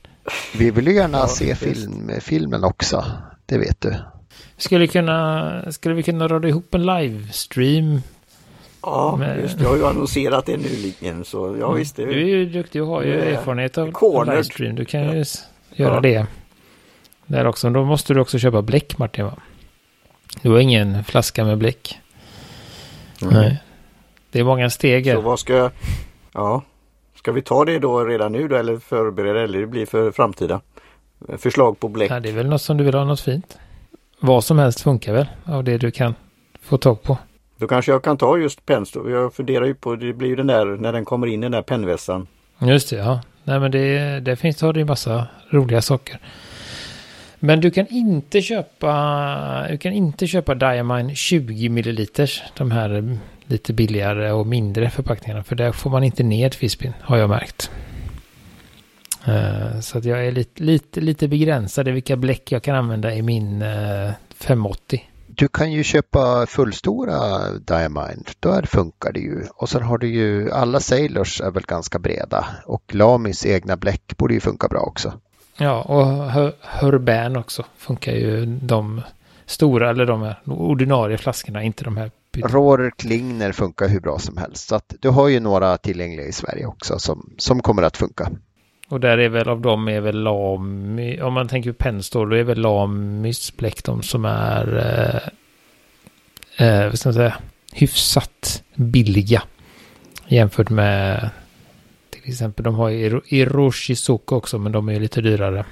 Vi 0.58 0.70
vill 0.70 0.86
ju 0.86 0.94
gärna 0.94 1.18
Ja, 1.18 1.26
se 1.28 1.54
film, 1.54 2.10
filmen 2.20 2.64
också. 2.64 3.04
Det 3.46 3.58
vet 3.58 3.80
du. 3.80 3.94
Skulle, 4.56 4.86
kunna, 4.86 5.72
skulle 5.72 5.94
vi 5.94 6.02
kunna 6.02 6.28
rada 6.28 6.48
ihop 6.48 6.74
en 6.74 6.86
livestream? 6.86 8.00
Ja, 8.82 9.16
Men- 9.18 9.40
just 9.40 9.56
det. 9.58 9.62
Jag 9.64 9.70
har 9.70 9.76
ju 9.76 9.86
annonserat 9.86 10.46
det 10.46 10.56
nyligen 10.56 11.24
så 11.24 11.56
ja 11.60 11.72
visst. 11.72 11.96
Det, 11.96 12.04
Du 12.04 12.12
är 12.22 12.24
ju 12.26 12.46
duktig 12.46 12.82
och 12.82 12.88
har 12.88 13.02
ju 13.02 13.12
är 13.20 13.26
erfarenhet 13.26 13.78
av 13.78 13.90
cornered. 13.92 14.34
livestream. 14.36 14.74
Du 14.76 14.84
kan 14.84 15.00
ju 15.12 15.18
Ja. 15.18 15.24
göra 15.84 15.94
Ja. 15.94 16.00
det. 16.00 16.26
Där 17.26 17.46
också. 17.46 17.70
Då 17.70 17.84
måste 17.84 18.14
du 18.14 18.20
också 18.20 18.38
köpa 18.38 18.62
bläck 18.62 18.98
Martin 18.98 19.24
va? 19.24 19.36
Du 20.42 20.50
har 20.50 20.58
ingen 20.58 21.04
flaska 21.04 21.44
med 21.44 21.58
bläck. 21.58 21.98
Mm. 23.22 23.34
Nej. 23.34 23.62
Det 24.30 24.40
är 24.40 24.44
många 24.44 24.70
steg 24.70 25.12
Så 25.12 25.20
vad 25.20 25.40
ska 25.40 25.52
jag... 25.56 25.70
Ja. 26.32 26.62
Ska 27.20 27.32
vi 27.32 27.42
ta 27.42 27.64
det 27.64 27.78
då 27.78 28.04
redan 28.04 28.32
nu 28.32 28.48
då 28.48 28.56
eller 28.56 28.76
förbereda 28.76 29.40
eller 29.40 29.60
det 29.60 29.66
blir 29.66 29.86
för 29.86 30.10
framtida? 30.10 30.60
Förslag 31.38 31.80
på 31.80 31.88
bläck. 31.88 32.10
Ja, 32.10 32.20
det 32.20 32.28
är 32.28 32.32
väl 32.32 32.48
något 32.48 32.62
som 32.62 32.76
du 32.76 32.84
vill 32.84 32.94
ha 32.94 33.04
något 33.04 33.20
fint. 33.20 33.58
Vad 34.20 34.44
som 34.44 34.58
helst 34.58 34.80
funkar 34.80 35.12
väl 35.12 35.26
av 35.44 35.64
det 35.64 35.78
du 35.78 35.90
kan 35.90 36.14
få 36.62 36.76
tag 36.76 37.02
på. 37.02 37.18
Då 37.56 37.66
kanske 37.66 37.92
jag 37.92 38.02
kan 38.02 38.16
ta 38.16 38.38
just 38.38 38.66
pens. 38.66 38.94
Jag 38.94 39.34
funderar 39.34 39.66
ju 39.66 39.74
på, 39.74 39.96
det 39.96 40.12
blir 40.12 40.28
ju 40.28 40.36
den 40.36 40.46
där, 40.46 40.66
när 40.66 40.92
den 40.92 41.04
kommer 41.04 41.26
in 41.26 41.40
den 41.40 41.52
där 41.52 41.62
pennvässan. 41.62 42.26
Just 42.58 42.90
det, 42.90 42.96
ja. 42.96 43.20
Nej 43.44 43.60
men 43.60 43.70
det, 43.70 44.20
det 44.20 44.36
finns 44.36 44.62
har 44.62 44.72
det 44.72 44.78
ju 44.78 44.84
massa 44.86 45.26
roliga 45.50 45.82
saker. 45.82 46.18
Men 47.38 47.60
du 47.60 47.70
kan 47.70 47.86
inte 47.88 48.42
köpa, 48.42 49.66
du 49.70 49.78
kan 49.78 49.92
inte 49.92 50.26
köpa 50.26 50.54
Diamine 50.54 51.14
20 51.14 51.68
milliliters. 51.68 52.42
De 52.56 52.70
här 52.70 53.18
lite 53.50 53.72
billigare 53.72 54.32
och 54.32 54.46
mindre 54.46 54.90
förpackningarna. 54.90 55.42
För 55.44 55.56
där 55.56 55.72
får 55.72 55.90
man 55.90 56.04
inte 56.04 56.22
ned 56.22 56.54
fispin, 56.54 56.92
har 57.00 57.16
jag 57.16 57.28
märkt. 57.30 57.70
Eh, 59.26 59.80
Så 59.80 59.98
att 59.98 60.04
jag 60.04 60.26
är 60.26 60.32
lite, 60.32 60.62
lite, 60.62 61.00
lite 61.00 61.28
begränsad 61.28 61.88
i 61.88 61.90
vilka 61.90 62.16
bläck 62.16 62.52
jag 62.52 62.62
kan 62.62 62.76
använda 62.76 63.14
i 63.14 63.22
min 63.22 63.62
eh, 63.62 64.10
580. 64.34 65.04
Du 65.26 65.48
kan 65.48 65.72
ju 65.72 65.82
köpa 65.84 66.46
fullstora 66.46 67.18
Diamine, 67.66 68.24
där 68.40 68.62
funkar 68.62 69.12
det 69.12 69.20
ju. 69.20 69.44
Och 69.56 69.68
sen 69.68 69.82
har 69.82 69.98
du 69.98 70.08
ju, 70.08 70.50
alla 70.52 70.80
Sailors 70.80 71.40
är 71.40 71.50
väl 71.50 71.62
ganska 71.62 71.98
breda 71.98 72.46
och 72.66 72.94
Lamis 72.94 73.46
egna 73.46 73.76
bläck 73.76 74.16
borde 74.16 74.34
ju 74.34 74.40
funka 74.40 74.68
bra 74.68 74.80
också. 74.80 75.12
Ja, 75.56 75.82
och 75.82 76.32
Hur- 76.32 76.52
Hurban 76.80 77.36
också 77.36 77.64
funkar 77.78 78.12
ju 78.12 78.46
de 78.46 79.00
stora, 79.46 79.90
eller 79.90 80.06
de 80.06 80.34
ordinarie 80.46 81.18
flaskorna, 81.18 81.62
inte 81.62 81.84
de 81.84 81.96
här 81.96 82.10
Rohrer 82.36 82.90
Klingner 82.90 83.52
funkar 83.52 83.88
hur 83.88 84.00
bra 84.00 84.18
som 84.18 84.36
helst. 84.36 84.68
Så 84.68 84.74
att 84.74 84.94
du 85.00 85.08
har 85.08 85.28
ju 85.28 85.40
några 85.40 85.76
tillgängliga 85.76 86.26
i 86.26 86.32
Sverige 86.32 86.66
också 86.66 86.98
som, 86.98 87.34
som 87.38 87.62
kommer 87.62 87.82
att 87.82 87.96
funka. 87.96 88.30
Och 88.88 89.00
där 89.00 89.18
är 89.18 89.28
väl 89.28 89.48
av 89.48 89.60
dem 89.60 89.88
är 89.88 90.00
väl 90.00 90.22
Lamy, 90.22 91.20
om 91.20 91.32
man 91.32 91.48
tänker 91.48 91.72
på 91.72 91.76
Penstore, 91.76 92.30
då 92.30 92.36
är 92.36 92.44
väl 92.44 92.60
Lamys 92.60 93.52
de 93.84 94.02
som 94.02 94.24
är, 94.24 94.76
eh, 96.56 96.66
eh, 96.66 96.88
vad 96.88 96.98
ska 96.98 97.08
man 97.08 97.14
säga, 97.14 97.36
hyfsat 97.72 98.62
billiga 98.74 99.42
Jämfört 100.26 100.70
med 100.70 101.30
till 102.10 102.30
exempel 102.30 102.64
de 102.64 102.74
har 102.74 102.90
Iroshizuka 103.34 104.34
också 104.34 104.58
men 104.58 104.72
de 104.72 104.88
är 104.88 105.00
lite 105.00 105.20
dyrare. 105.20 105.64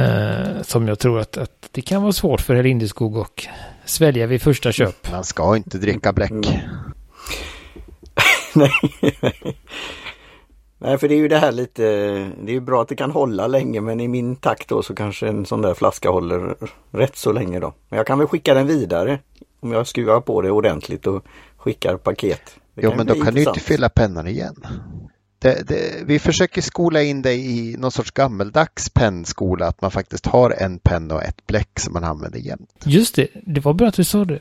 Uh, 0.00 0.62
som 0.62 0.88
jag 0.88 0.98
tror 0.98 1.20
att, 1.20 1.36
att 1.36 1.68
det 1.72 1.82
kan 1.82 2.02
vara 2.02 2.12
svårt 2.12 2.40
för 2.40 2.54
herr 2.54 2.62
Lindeskog 2.62 3.16
och 3.16 3.46
svälja 3.84 4.26
vid 4.26 4.42
första 4.42 4.72
köp. 4.72 5.10
Man 5.12 5.24
ska 5.24 5.56
inte 5.56 5.78
dricka 5.78 6.12
bläck. 6.12 6.30
Mm. 6.30 6.44
Nej. 8.54 8.70
Nej, 10.78 10.98
för 10.98 11.08
det 11.08 11.14
är 11.14 11.18
ju 11.18 11.28
det 11.28 11.38
här 11.38 11.52
lite, 11.52 11.82
det 12.42 12.50
är 12.50 12.54
ju 12.54 12.60
bra 12.60 12.82
att 12.82 12.88
det 12.88 12.96
kan 12.96 13.10
hålla 13.10 13.46
länge 13.46 13.80
men 13.80 14.00
i 14.00 14.08
min 14.08 14.36
takt 14.36 14.68
då 14.68 14.82
så 14.82 14.94
kanske 14.94 15.28
en 15.28 15.46
sån 15.46 15.62
där 15.62 15.74
flaska 15.74 16.10
håller 16.10 16.56
rätt 16.90 17.16
så 17.16 17.32
länge 17.32 17.60
då. 17.60 17.74
Men 17.88 17.96
jag 17.96 18.06
kan 18.06 18.18
väl 18.18 18.28
skicka 18.28 18.54
den 18.54 18.66
vidare 18.66 19.18
om 19.60 19.72
jag 19.72 19.86
skruvar 19.86 20.20
på 20.20 20.42
det 20.42 20.50
ordentligt 20.50 21.06
och 21.06 21.24
skickar 21.56 21.96
paket. 21.96 22.40
Det 22.74 22.82
jo 22.82 22.92
men 22.96 23.06
då 23.06 23.14
kan 23.14 23.34
du 23.34 23.42
inte 23.42 23.60
fylla 23.60 23.88
pennan 23.88 24.26
igen. 24.26 24.66
Det, 25.44 25.68
det, 25.68 26.04
vi 26.06 26.18
försöker 26.18 26.62
skola 26.62 27.02
in 27.02 27.22
dig 27.22 27.58
i 27.58 27.76
någon 27.76 27.90
sorts 27.90 28.10
gammeldags 28.10 28.90
pennskola, 28.90 29.66
att 29.66 29.82
man 29.82 29.90
faktiskt 29.90 30.26
har 30.26 30.50
en 30.50 30.78
penna 30.78 31.14
och 31.14 31.22
ett 31.22 31.46
bläck 31.46 31.80
som 31.80 31.92
man 31.92 32.04
använder 32.04 32.38
jämt. 32.38 32.84
Just 32.84 33.14
det, 33.14 33.28
det 33.46 33.60
var 33.60 33.74
bra 33.74 33.88
att 33.88 33.94
du 33.94 34.04
sa 34.04 34.24
det. 34.24 34.38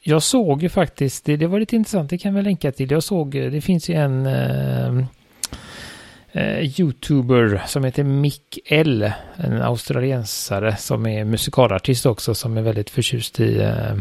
Jag 0.00 0.22
såg 0.22 0.62
ju 0.62 0.68
faktiskt, 0.68 1.24
det, 1.24 1.36
det 1.36 1.46
var 1.46 1.60
lite 1.60 1.76
intressant, 1.76 2.10
det 2.10 2.18
kan 2.18 2.34
vi 2.34 2.42
länka 2.42 2.72
till. 2.72 2.90
Jag 2.90 3.02
såg, 3.02 3.30
det 3.30 3.60
finns 3.60 3.88
ju 3.88 3.94
en 3.94 4.26
eh, 4.26 5.04
eh, 6.32 6.80
YouTuber 6.80 7.62
som 7.66 7.84
heter 7.84 8.04
Mick 8.04 8.58
L, 8.64 9.12
en 9.36 9.62
australiensare 9.62 10.76
som 10.76 11.06
är 11.06 11.24
musikalartist 11.24 12.06
också, 12.06 12.34
som 12.34 12.56
är 12.56 12.62
väldigt 12.62 12.90
förtjust 12.90 13.40
i, 13.40 13.60
eh, 13.60 13.96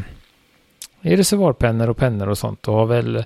i 1.02 1.16
reservoarpennor 1.16 1.90
och 1.90 1.98
pennor 1.98 2.30
och 2.30 2.38
sånt 2.38 2.68
och 2.68 2.74
har 2.74 2.86
väl 2.86 3.26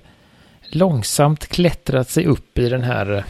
långsamt 0.68 1.46
klättrat 1.46 2.10
sig 2.10 2.26
upp 2.26 2.58
i 2.58 2.68
den 2.68 2.82
här, 2.82 3.24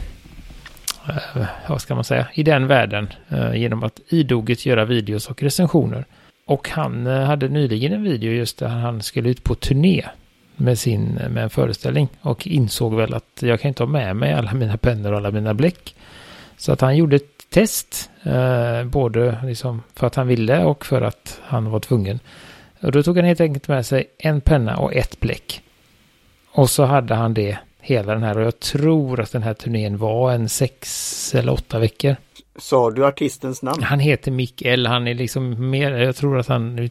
eh, 1.07 1.45
vad 1.67 1.81
ska 1.81 1.95
man 1.95 2.03
säga, 2.03 2.27
i 2.33 2.43
den 2.43 2.67
världen 2.67 3.09
eh, 3.29 3.55
genom 3.55 3.83
att 3.83 3.99
idoget 4.07 4.65
göra 4.65 4.85
videos 4.85 5.27
och 5.27 5.43
recensioner. 5.43 6.05
Och 6.45 6.69
han 6.69 7.07
eh, 7.07 7.23
hade 7.23 7.47
nyligen 7.47 7.93
en 7.93 8.03
video 8.03 8.31
just 8.31 8.57
där 8.57 8.67
han 8.67 9.01
skulle 9.01 9.29
ut 9.29 9.43
på 9.43 9.55
turné 9.55 10.05
med 10.55 10.79
sin 10.79 11.19
med 11.29 11.43
en 11.43 11.49
föreställning 11.49 12.07
och 12.21 12.47
insåg 12.47 12.95
väl 12.95 13.13
att 13.13 13.39
jag 13.39 13.59
kan 13.59 13.69
inte 13.69 13.83
ha 13.83 13.89
med 13.89 14.15
mig 14.15 14.33
alla 14.33 14.53
mina 14.53 14.77
pennor 14.77 15.11
och 15.11 15.17
alla 15.17 15.31
mina 15.31 15.53
bläck. 15.53 15.95
Så 16.57 16.71
att 16.71 16.81
han 16.81 16.97
gjorde 16.97 17.15
ett 17.15 17.49
test, 17.49 18.09
eh, 18.23 18.83
både 18.83 19.37
liksom 19.43 19.83
för 19.95 20.07
att 20.07 20.15
han 20.15 20.27
ville 20.27 20.63
och 20.63 20.85
för 20.85 21.01
att 21.01 21.41
han 21.43 21.71
var 21.71 21.79
tvungen. 21.79 22.19
Och 22.81 22.91
då 22.91 23.03
tog 23.03 23.15
han 23.15 23.25
helt 23.25 23.41
enkelt 23.41 23.67
med 23.67 23.85
sig 23.85 24.07
en 24.17 24.41
penna 24.41 24.77
och 24.77 24.93
ett 24.93 25.19
bläck. 25.19 25.61
Och 26.57 26.69
så 26.69 26.85
hade 26.85 27.15
han 27.15 27.33
det 27.33 27.57
hela 27.79 28.13
den 28.13 28.23
här 28.23 28.37
och 28.37 28.43
jag 28.43 28.59
tror 28.59 29.19
att 29.19 29.31
den 29.31 29.43
här 29.43 29.53
turnén 29.53 29.97
var 29.97 30.31
en 30.31 30.49
sex 30.49 31.35
eller 31.35 31.53
åtta 31.53 31.79
veckor. 31.79 32.15
Sa 32.59 32.91
du 32.91 33.05
artistens 33.05 33.61
namn? 33.61 33.83
Han 33.83 33.99
heter 33.99 34.31
Mikael, 34.31 34.87
han 34.87 35.07
är 35.07 35.13
liksom 35.13 35.69
mer, 35.69 35.91
jag 35.91 36.15
tror 36.15 36.39
att 36.39 36.47
han 36.47 36.89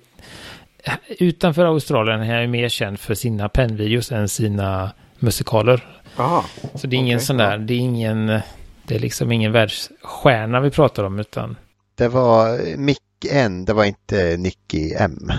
utanför 1.08 1.64
Australien 1.64 2.20
är 2.20 2.40
han 2.40 2.50
mer 2.50 2.68
känd 2.68 3.00
för 3.00 3.14
sina 3.14 3.48
pennvideos 3.48 4.12
än 4.12 4.28
sina 4.28 4.92
musikaler. 5.18 5.86
Aha, 6.16 6.44
så 6.74 6.86
det 6.86 6.96
är 6.96 6.98
ingen 6.98 7.16
okay, 7.16 7.26
sån 7.26 7.36
där, 7.36 7.58
det 7.58 7.74
är 7.74 7.78
ingen, 7.78 8.26
det 8.86 8.94
är 8.94 8.98
liksom 8.98 9.32
ingen 9.32 9.52
världsstjärna 9.52 10.60
vi 10.60 10.70
pratar 10.70 11.04
om 11.04 11.18
utan. 11.18 11.56
Det 11.94 12.08
var 12.08 12.76
Mick 12.76 12.98
N, 13.30 13.64
det 13.64 13.72
var 13.72 13.84
inte 13.84 14.36
Nicky 14.36 14.94
M. 14.94 15.32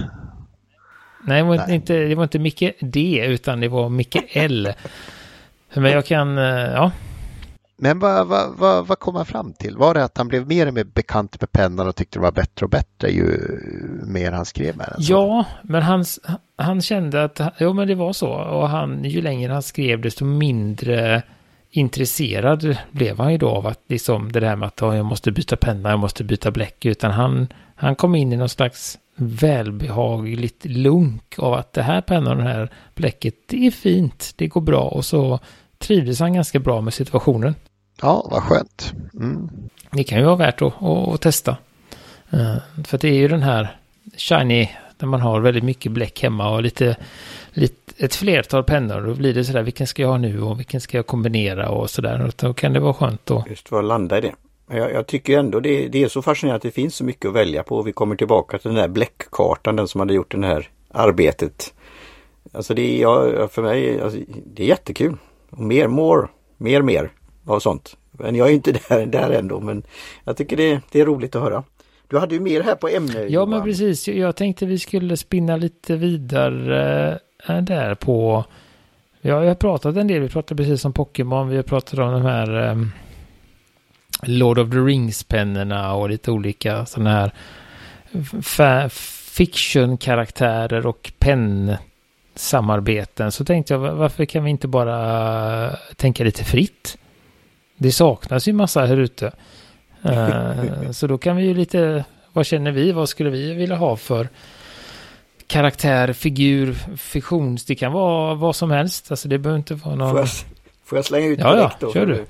Nej, 1.28 1.42
det 1.42 1.48
var, 1.48 1.56
Nej. 1.56 1.76
Inte, 1.76 1.94
det 1.94 2.16
var 2.16 2.24
inte 2.24 2.40
Micke 2.40 2.64
D, 2.80 3.26
utan 3.26 3.60
det 3.60 3.68
var 3.68 3.90
Micke 3.90 4.18
L. 4.32 4.74
Men 5.74 5.92
jag 5.92 6.06
kan, 6.06 6.38
eh, 6.38 6.44
ja. 6.46 6.92
Men 7.78 8.00
vad, 8.00 8.28
vad, 8.28 8.58
vad, 8.58 8.88
vad 8.88 9.00
kom 9.00 9.16
han 9.16 9.26
fram 9.26 9.54
till? 9.54 9.78
Var 9.78 9.94
det 9.94 10.04
att 10.04 10.18
han 10.18 10.28
blev 10.28 10.48
mer 10.48 10.68
och 10.68 10.74
mer 10.74 10.84
bekant 10.84 11.42
med 11.42 11.52
pennan 11.52 11.88
och 11.88 11.96
tyckte 11.96 12.20
det 12.20 12.24
var 12.24 12.32
bättre 12.32 12.66
och 12.66 12.70
bättre 12.70 13.10
ju 13.10 13.60
mer 14.04 14.32
han 14.32 14.46
skrev 14.46 14.78
med 14.78 14.88
den? 14.88 14.98
Ja, 15.00 15.46
men 15.62 15.82
han, 15.82 16.06
han 16.56 16.82
kände 16.82 17.24
att, 17.24 17.42
jo 17.60 17.74
men 17.74 17.88
det 17.88 17.96
var 17.96 18.14
så. 18.14 18.30
Och 18.30 18.70
han, 18.70 19.04
ju 19.04 19.22
längre 19.22 19.54
han 19.54 19.64
skrev 19.64 20.02
desto 20.02 20.26
mindre 20.26 21.24
intresserad 21.72 22.78
blev 22.92 23.20
han 23.20 23.32
ju 23.32 23.38
då 23.38 23.50
av 23.50 23.68
att 23.68 23.82
liksom 23.88 24.32
det 24.32 24.40
där 24.40 24.56
med 24.56 24.68
att 24.68 24.82
jag 24.82 25.06
måste 25.06 25.32
byta 25.32 25.56
penna, 25.56 25.90
jag 25.90 26.00
måste 26.00 26.24
byta 26.24 26.52
bläck. 26.52 26.86
Utan 26.86 27.12
han, 27.12 27.48
han 27.76 27.96
kom 27.96 28.16
in 28.16 28.34
i 28.34 28.38
någon 28.38 28.50
slags 28.50 28.98
välbehagligt 29.18 30.66
lunk 30.66 31.40
av 31.40 31.54
att 31.54 31.74
det 31.74 31.82
här 31.82 32.02
pennan 32.02 32.38
och 32.38 32.44
det 32.44 32.50
här 32.50 32.70
bläcket, 32.96 33.36
det 33.48 33.68
är 33.68 33.72
fint, 33.72 34.34
det 34.36 34.48
går 34.48 34.62
bra 34.62 34.82
och 34.82 35.06
så 35.06 35.40
trivdes 35.78 36.20
han 36.20 36.34
ganska 36.34 36.60
bra 36.60 36.82
med 36.82 36.94
situationen. 36.94 37.56
Ja, 38.02 38.28
vad 38.32 38.44
skönt. 38.44 38.94
Mm. 39.14 39.50
Det 39.92 40.04
kan 40.04 40.20
ju 40.20 40.26
vara 40.26 40.36
värt 40.36 40.62
att, 40.62 40.84
att, 40.84 41.08
att 41.08 41.22
testa. 41.22 41.58
Uh, 42.34 42.58
för 42.86 42.98
det 42.98 43.08
är 43.08 43.14
ju 43.14 43.28
den 43.28 43.44
här 43.44 43.78
shiny, 44.18 44.70
där 44.98 45.08
man 45.08 45.22
har 45.22 45.40
väldigt 45.40 45.64
mycket 45.64 45.92
bläck 45.92 46.24
hemma 46.24 46.50
och 46.50 46.64
lite, 46.64 46.98
lite 47.52 47.88
ett 47.98 48.16
flertal 48.16 48.64
pennor. 48.64 49.02
Då 49.02 49.14
blir 49.14 49.34
det 49.34 49.46
sådär, 49.46 49.64
vilken 49.64 49.88
ska 49.88 50.02
jag 50.02 50.10
ha 50.10 50.18
nu 50.18 50.42
och 50.42 50.60
vilken 50.60 50.82
ska 50.82 50.98
jag 50.98 51.08
kombinera 51.08 51.70
och 51.70 51.90
sådär. 51.90 52.32
Då 52.36 52.54
kan 52.54 52.74
det 52.74 52.80
vara 52.80 52.94
skönt 52.94 53.32
att... 53.32 53.50
Just 53.50 53.72
vad 53.72 53.86
landa 53.86 54.18
i 54.18 54.22
det. 54.22 54.34
Jag, 54.70 54.94
jag 54.94 55.08
tycker 55.08 55.40
ändå 55.40 55.60
det, 55.60 55.88
det, 55.88 56.04
är 56.04 56.08
så 56.08 56.22
fascinerande 56.22 56.56
att 56.56 56.62
det 56.62 56.72
finns 56.72 56.96
så 56.96 57.04
mycket 57.04 57.30
att 57.30 57.36
välja 57.36 57.64
på. 57.64 57.82
Vi 57.82 57.92
kommer 57.92 58.16
tillbaka 58.16 58.58
till 58.58 58.68
den 58.68 58.82
där 58.82 58.88
bläckkartan, 58.88 59.76
den 59.76 59.88
som 59.88 60.00
hade 60.00 60.14
gjort 60.14 60.32
det 60.32 60.48
här 60.48 60.70
arbetet. 60.92 61.74
Alltså 62.52 62.74
det 62.74 63.02
är, 63.04 63.48
för 63.48 63.62
mig, 63.62 64.02
alltså, 64.02 64.20
det 64.46 64.64
är 64.64 64.68
jättekul. 64.68 65.18
Och 65.50 65.60
mer, 65.60 65.88
more, 65.88 66.28
mer, 66.58 66.82
mer 66.82 67.12
av 67.46 67.60
sånt. 67.60 67.98
Men 68.12 68.36
jag 68.36 68.48
är 68.50 68.54
inte 68.54 68.72
där, 68.90 69.06
där 69.06 69.30
ändå, 69.30 69.60
men 69.60 69.84
jag 70.24 70.38
tycker 70.38 70.58
det, 70.58 70.82
det 70.92 71.02
är 71.02 71.06
roligt 71.06 71.36
att 71.36 71.42
höra. 71.42 71.64
Du 72.08 72.18
hade 72.18 72.36
ju 72.36 72.42
mer 72.42 72.62
här 72.62 72.76
på 72.76 72.88
ämne. 72.88 73.26
Ja, 73.30 73.46
men 73.46 73.64
precis. 73.64 74.08
Jag 74.08 74.36
tänkte 74.36 74.66
vi 74.66 74.80
skulle 74.80 75.18
spinna 75.18 75.58
lite 75.58 75.96
vidare 75.96 77.20
äh, 77.48 77.58
där 77.58 77.96
på... 77.96 78.46
Ja, 79.22 79.44
jag 79.44 79.48
har 79.48 79.56
pratat 79.56 79.96
en 79.96 80.08
del. 80.08 80.22
Vi 80.22 80.30
pratade 80.30 80.64
precis 80.64 80.86
om 80.86 80.94
Pokémon. 80.94 81.50
Vi 81.50 81.56
har 81.56 81.64
pratat 81.64 82.00
om 82.00 82.12
de 82.12 82.22
här 82.22 82.72
um, 82.72 82.92
Lord 84.24 84.60
of 84.60 84.72
the 84.72 84.78
Rings-pennorna 84.78 85.94
och 85.94 86.10
lite 86.10 86.32
olika 86.32 86.86
sådana 86.86 87.10
här 87.10 87.32
fiction-karaktärer 88.90 90.86
och 90.86 91.12
pennsamarbeten. 91.20 93.32
Så 93.32 93.46
tänkte 93.46 93.74
jag, 93.74 93.80
varför 93.80 94.26
kan 94.26 94.44
vi 94.44 94.50
inte 94.50 94.68
bara 94.68 95.76
tänka 95.96 96.24
lite 96.24 96.44
fritt? 96.44 96.98
Det 97.78 97.92
saknas 97.92 98.48
ju 98.48 98.54
massa 98.54 98.86
här 98.86 98.98
ute. 98.98 99.32
Uh, 100.06 100.92
så 100.92 101.08
då 101.08 101.18
kan 101.18 101.36
vi 101.36 101.44
ju 101.44 101.54
lite, 101.54 102.06
vad 102.34 102.46
känner 102.46 102.72
vi, 102.72 102.92
vad 102.92 103.10
skulle 103.10 103.30
vi 103.30 103.54
vilja 103.54 103.76
ha 103.76 103.96
för 103.96 104.30
karaktär, 105.48 106.14
figur, 106.14 106.74
fiktions, 106.98 107.66
det 107.66 107.76
kan 107.76 107.92
vara 107.92 108.34
vad 108.34 108.56
som 108.56 108.72
helst. 108.72 109.12
Alltså 109.12 109.28
det 109.28 109.38
behöver 109.38 109.58
inte 109.58 109.76
vara 109.76 109.96
någon... 109.96 110.12
Får 110.12 110.20
jag, 110.20 110.30
får 110.86 110.98
jag 110.98 111.06
slänga 111.06 111.28
ut 111.28 111.40
ja, 111.40 111.56
direkt 111.56 111.76
ja, 111.80 111.88
då? 111.88 111.94
kör 111.94 112.06
du. 112.06 112.26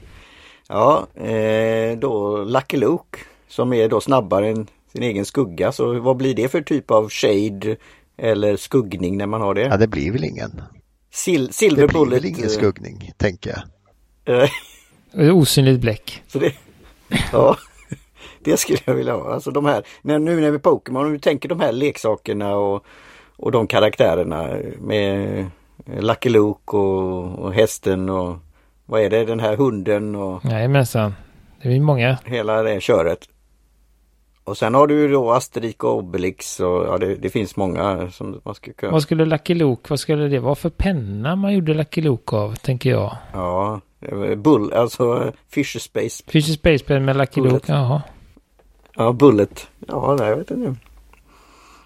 Ja, 0.70 1.08
eh, 1.16 1.98
då 1.98 2.44
Lucky 2.44 2.78
Luke 2.78 3.20
som 3.48 3.74
är 3.74 3.90
då 3.90 4.02
snabbare 4.02 4.48
än 4.48 4.68
sin 4.92 5.04
egen 5.04 5.26
skugga. 5.26 5.72
Så 5.72 6.00
vad 6.00 6.18
blir 6.18 6.36
det 6.36 6.50
för 6.50 6.62
typ 6.62 6.92
av 6.92 7.10
shade 7.10 7.78
eller 8.18 8.58
skuggning 8.58 9.18
när 9.18 9.28
man 9.28 9.42
har 9.42 9.54
det? 9.54 9.62
Ja, 9.62 9.78
det 9.78 9.88
blir 9.88 10.12
väl 10.12 10.24
ingen. 10.24 10.62
Sil 11.22 11.44
silver 11.54 11.82
det 11.82 11.88
blir 11.88 12.00
bullet. 12.00 12.24
väl 12.24 12.26
ingen 12.26 12.44
eh, 12.44 12.50
skuggning, 12.50 13.12
tänker 13.18 13.64
jag. 14.26 14.50
Osynligt 15.36 15.82
bläck. 15.82 16.24
Så 16.28 16.40
det, 16.40 16.54
ja, 17.32 17.58
det 18.44 18.58
skulle 18.58 18.80
jag 18.86 18.94
vilja 18.94 19.14
ha. 19.14 19.34
Alltså 19.34 19.52
de 19.52 19.66
här, 19.66 19.84
när, 20.02 20.20
nu 20.20 20.42
när 20.42 20.52
vi 20.52 20.60
Pokémon, 20.60 21.06
om 21.06 21.12
du 21.12 21.20
tänker 21.20 21.50
de 21.50 21.60
här 21.60 21.72
leksakerna 21.72 22.56
och, 22.56 22.86
och 23.36 23.52
de 23.52 23.68
karaktärerna 23.68 24.58
med 24.80 25.46
Lucky 25.86 26.30
Luke 26.30 26.78
och, 26.78 27.40
och 27.40 27.54
hästen 27.54 28.10
och 28.10 28.38
vad 28.90 29.02
är 29.02 29.10
det, 29.10 29.26
den 29.26 29.40
här 29.40 29.58
hunden 29.58 30.16
och... 30.16 30.46
Jajamensan. 30.46 31.14
Det 31.62 31.76
är 31.76 31.80
många. 31.80 32.18
Hela 32.26 32.64
det 32.64 32.82
köret. 32.82 33.30
Och 34.44 34.58
sen 34.58 34.74
har 34.74 34.88
du 34.88 35.08
då 35.08 35.32
Asterix 35.32 35.84
och 35.84 35.98
Obelix 35.98 36.60
och 36.60 36.86
ja, 36.86 36.98
det, 36.98 37.16
det, 37.16 37.30
finns 37.30 37.56
många 37.56 38.12
som 38.12 38.42
man 38.44 38.56
skulle 38.56 38.74
kunna... 38.74 38.92
Vad 38.92 39.02
skulle 39.02 39.26
Lucky 39.26 39.54
Luke, 39.54 39.82
vad 39.90 40.00
skulle 40.00 40.28
det 40.28 40.40
vara 40.40 40.56
för 40.56 40.70
penna 40.70 41.36
man 41.36 41.54
gjorde 41.54 41.74
Lucky 41.74 42.02
Luke 42.02 42.36
av, 42.36 42.56
tänker 42.56 42.90
jag? 42.90 43.18
Ja, 43.34 43.82
Bull, 44.38 44.74
alltså 44.74 45.34
Fisher 45.50 45.80
Space. 45.80 46.24
Fisher 46.28 46.54
Space 46.54 46.86
pen 46.86 47.06
med 47.06 47.18
Lucky 47.18 47.42
Bullet. 47.42 47.54
Luke, 47.54 47.72
jaha. 47.72 48.02
Ja, 48.96 49.12
Bullet. 49.12 49.68
Ja, 49.88 50.16
nej, 50.20 50.30
jag 50.30 50.38
vet 50.38 50.52
inte. 50.52 50.76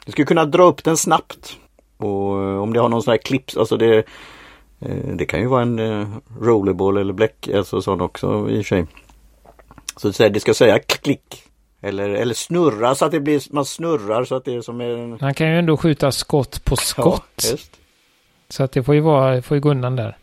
Du 0.05 0.11
skulle 0.11 0.25
kunna 0.25 0.45
dra 0.45 0.63
upp 0.63 0.83
den 0.83 0.97
snabbt. 0.97 1.57
Och 1.97 2.31
om 2.61 2.73
det 2.73 2.79
har 2.79 2.89
någon 2.89 3.03
sån 3.03 3.11
här 3.11 3.17
clips, 3.17 3.57
alltså 3.57 3.77
det 3.77 3.95
Eh, 3.95 4.03
det 5.13 5.25
kan 5.25 5.39
ju 5.39 5.47
vara 5.47 5.61
en 5.61 5.79
eh, 5.79 6.07
rollerball 6.39 6.97
eller 6.97 7.13
bläck, 7.13 7.47
alltså 7.47 7.81
sån 7.81 8.01
också 8.01 8.49
i 8.49 8.61
och 8.61 8.65
för 8.65 8.75
sig. 8.75 8.85
Så 9.95 10.29
det 10.29 10.39
ska 10.39 10.53
säga 10.53 10.79
klick. 10.79 11.43
Eller, 11.81 12.09
eller 12.09 12.33
snurra 12.33 12.95
så 12.95 13.05
att 13.05 13.11
det 13.11 13.19
blir, 13.19 13.53
man 13.53 13.65
snurrar 13.65 14.23
så 14.23 14.35
att 14.35 14.45
det 14.45 14.53
är 14.55 14.61
som 14.61 14.81
en... 14.81 15.17
Han 15.21 15.33
kan 15.33 15.47
ju 15.47 15.59
ändå 15.59 15.77
skjuta 15.77 16.11
skott 16.11 16.65
på 16.65 16.75
skott. 16.75 17.43
Ja, 17.51 17.57
så 18.49 18.63
att 18.63 18.71
det 18.71 18.83
får 18.83 18.95
ju 18.95 19.01
vara, 19.01 19.41
får 19.41 19.57
ju 19.57 19.61
gå 19.61 19.71
undan 19.71 19.95
där. 19.95 20.17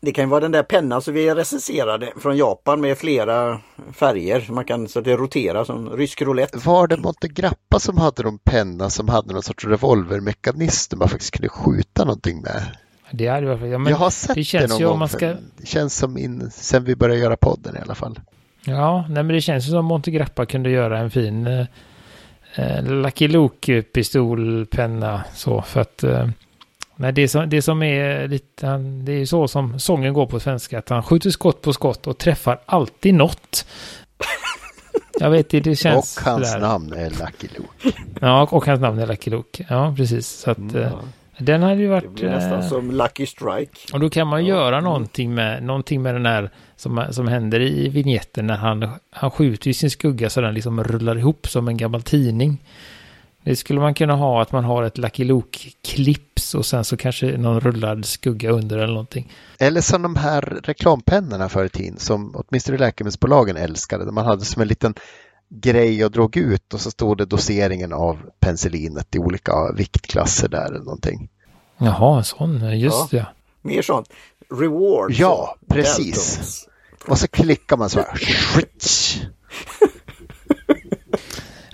Det 0.00 0.12
kan 0.12 0.24
ju 0.24 0.30
vara 0.30 0.40
den 0.40 0.52
där 0.52 0.62
pennan 0.62 1.02
som 1.02 1.14
vi 1.14 1.34
recenserade 1.34 2.12
från 2.16 2.36
Japan 2.36 2.80
med 2.80 2.98
flera 2.98 3.60
färger. 3.92 4.46
Man 4.50 4.64
kan 4.64 4.88
så 4.88 4.98
att 4.98 5.04
det 5.04 5.16
roterar 5.16 5.64
som 5.64 5.90
rysk 5.90 6.22
roulette. 6.22 6.58
Var 6.58 6.86
det 6.86 6.96
Montegrappa 6.96 7.80
som 7.80 7.98
hade 7.98 8.22
någon 8.22 8.38
penna 8.38 8.90
som 8.90 9.08
hade 9.08 9.32
någon 9.32 9.42
sorts 9.42 9.64
revolvermekanism 9.64 10.98
man 10.98 11.08
faktiskt 11.08 11.34
kunde 11.34 11.48
skjuta 11.48 12.04
någonting 12.04 12.42
med? 12.42 12.76
Det 13.12 13.28
varit, 13.30 13.70
ja, 13.72 13.78
men 13.78 13.90
jag 13.90 13.96
har 13.98 14.10
sett 14.10 14.28
det 14.34 14.40
det, 14.40 14.44
känns 14.44 14.70
någon 14.70 14.78
ju 14.80 14.84
om 14.86 14.90
gång. 14.90 14.98
man 14.98 15.08
ska- 15.08 15.34
Det 15.56 15.66
känns 15.66 15.96
som 15.96 16.18
in, 16.18 16.50
sen 16.50 16.84
vi 16.84 16.96
började 16.96 17.20
göra 17.20 17.36
podden 17.36 17.76
i 17.76 17.78
alla 17.84 17.94
fall. 17.94 18.20
Ja, 18.64 19.04
nej 19.08 19.22
men 19.22 19.28
det 19.34 19.40
känns 19.40 19.70
som 19.70 19.84
Monte 19.84 20.10
Grappa 20.10 20.46
kunde 20.46 20.70
göra 20.70 20.98
en 20.98 21.10
fin 21.10 21.46
eh, 21.46 21.66
eh, 22.54 22.84
Lucky 22.84 23.28
Luke-pistolpenna 23.28 25.20
så 25.34 25.62
för 25.62 25.80
att 25.80 26.02
eh, 26.04 26.28
nej, 26.96 27.12
det, 27.12 27.28
som, 27.28 27.48
det 27.48 27.62
som 27.62 27.82
är 27.82 28.28
lite, 28.28 28.66
han- 28.66 29.04
det 29.04 29.12
är 29.12 29.16
ju 29.18 29.26
så 29.26 29.48
som 29.48 29.78
sången 29.78 30.14
går 30.14 30.26
på 30.26 30.40
svenska, 30.40 30.78
att 30.78 30.88
han 30.88 31.02
skjuter 31.02 31.30
skott 31.30 31.62
på 31.62 31.72
skott 31.72 32.06
och 32.06 32.18
träffar 32.18 32.60
alltid 32.66 33.14
något. 33.14 33.66
Jag 35.20 35.30
vet 35.30 35.50
det, 35.50 35.60
det 35.60 35.76
känns 35.76 36.16
och 36.18 36.24
hans 36.24 36.48
sådär. 36.50 36.60
namn 36.66 36.92
är 36.92 37.10
Lucky 37.10 37.48
Luke. 37.58 37.98
Ja, 38.20 38.48
och 38.50 38.66
hans 38.66 38.80
namn 38.80 38.98
är 38.98 39.06
Lucky 39.06 39.30
Luke. 39.30 39.66
Ja, 39.68 39.94
precis. 39.96 40.28
Så 40.28 40.50
att 40.50 40.58
Mm, 40.58 40.76
eh, 40.82 40.92
den 41.44 41.62
hade 41.62 41.74
ju 41.80 41.82
Det 41.82 41.88
varit... 41.94 42.10
blir 42.14 42.28
nästan 42.30 42.58
eh, 42.60 42.68
som 42.68 42.90
Lucky 42.90 43.26
Strike. 43.26 43.78
Och 43.92 44.00
då 44.00 44.10
kan 44.10 44.26
man 44.28 44.46
Ja. 44.46 44.54
göra 44.56 44.80
någonting 44.80 45.34
med, 45.34 45.62
någonting 45.62 46.02
med 46.02 46.14
den 46.14 46.26
här 46.26 46.50
som, 46.76 47.04
som 47.10 47.28
händer 47.28 47.60
i 47.60 47.88
vignetten 47.88 48.46
när 48.46 48.56
han, 48.56 48.88
han 49.10 49.30
skjuter 49.30 49.70
i 49.70 49.74
sin 49.74 49.90
skugga 49.90 50.30
så 50.30 50.40
den 50.40 50.54
liksom 50.54 50.84
rullar 50.84 51.18
ihop 51.18 51.48
som 51.48 51.68
en 51.68 51.76
gammal 51.76 52.02
tidning. 52.02 52.58
Det 53.44 53.56
skulle 53.56 53.80
man 53.80 53.94
kunna 53.94 54.14
ha 54.14 54.42
att 54.42 54.52
man 54.52 54.64
har 54.64 54.82
ett 54.82 54.98
Lucky 54.98 55.24
Luke-clips 55.24 56.54
och 56.54 56.66
sen 56.66 56.84
så 56.84 56.96
kanske 56.96 57.36
någon 57.36 57.60
rullad 57.60 58.04
skugga 58.04 58.50
under 58.50 58.76
eller 58.78 58.86
någonting. 58.92 59.32
Eller 59.58 59.80
som 59.80 60.02
de 60.02 60.16
här 60.16 60.40
reklampennorna 60.64 61.48
förr 61.48 61.64
i 61.64 61.68
tiden 61.68 61.98
som 61.98 62.34
åtminstone 62.34 62.78
läkemedelsbolagen 62.78 63.56
älskade. 63.56 64.04
Där 64.04 64.12
man 64.12 64.24
hade 64.26 64.44
som 64.44 64.62
en 64.62 64.68
liten 64.68 64.94
grej 65.60 66.04
och 66.04 66.10
drog 66.10 66.36
ut 66.36 66.74
och 66.74 66.80
så 66.80 66.90
stod 66.90 67.18
det 67.18 67.24
doseringen 67.24 67.92
av 67.92 68.18
penicillinet 68.40 69.14
i 69.14 69.18
olika 69.18 69.52
viktklasser 69.76 70.48
där 70.48 70.66
eller 70.66 70.78
någonting. 70.78 71.28
Jaha, 71.78 72.22
sån, 72.22 72.78
just 72.78 73.10
det. 73.10 73.26
Mer 73.62 73.82
sånt. 73.82 74.08
Rewards. 74.60 75.18
Ja, 75.18 75.56
och 75.60 75.68
precis. 75.68 76.04
Deltons. 76.06 76.68
Och 77.08 77.18
så 77.18 77.28
klickar 77.28 77.76
man 77.76 77.90
så 77.90 78.00
här. 78.00 78.08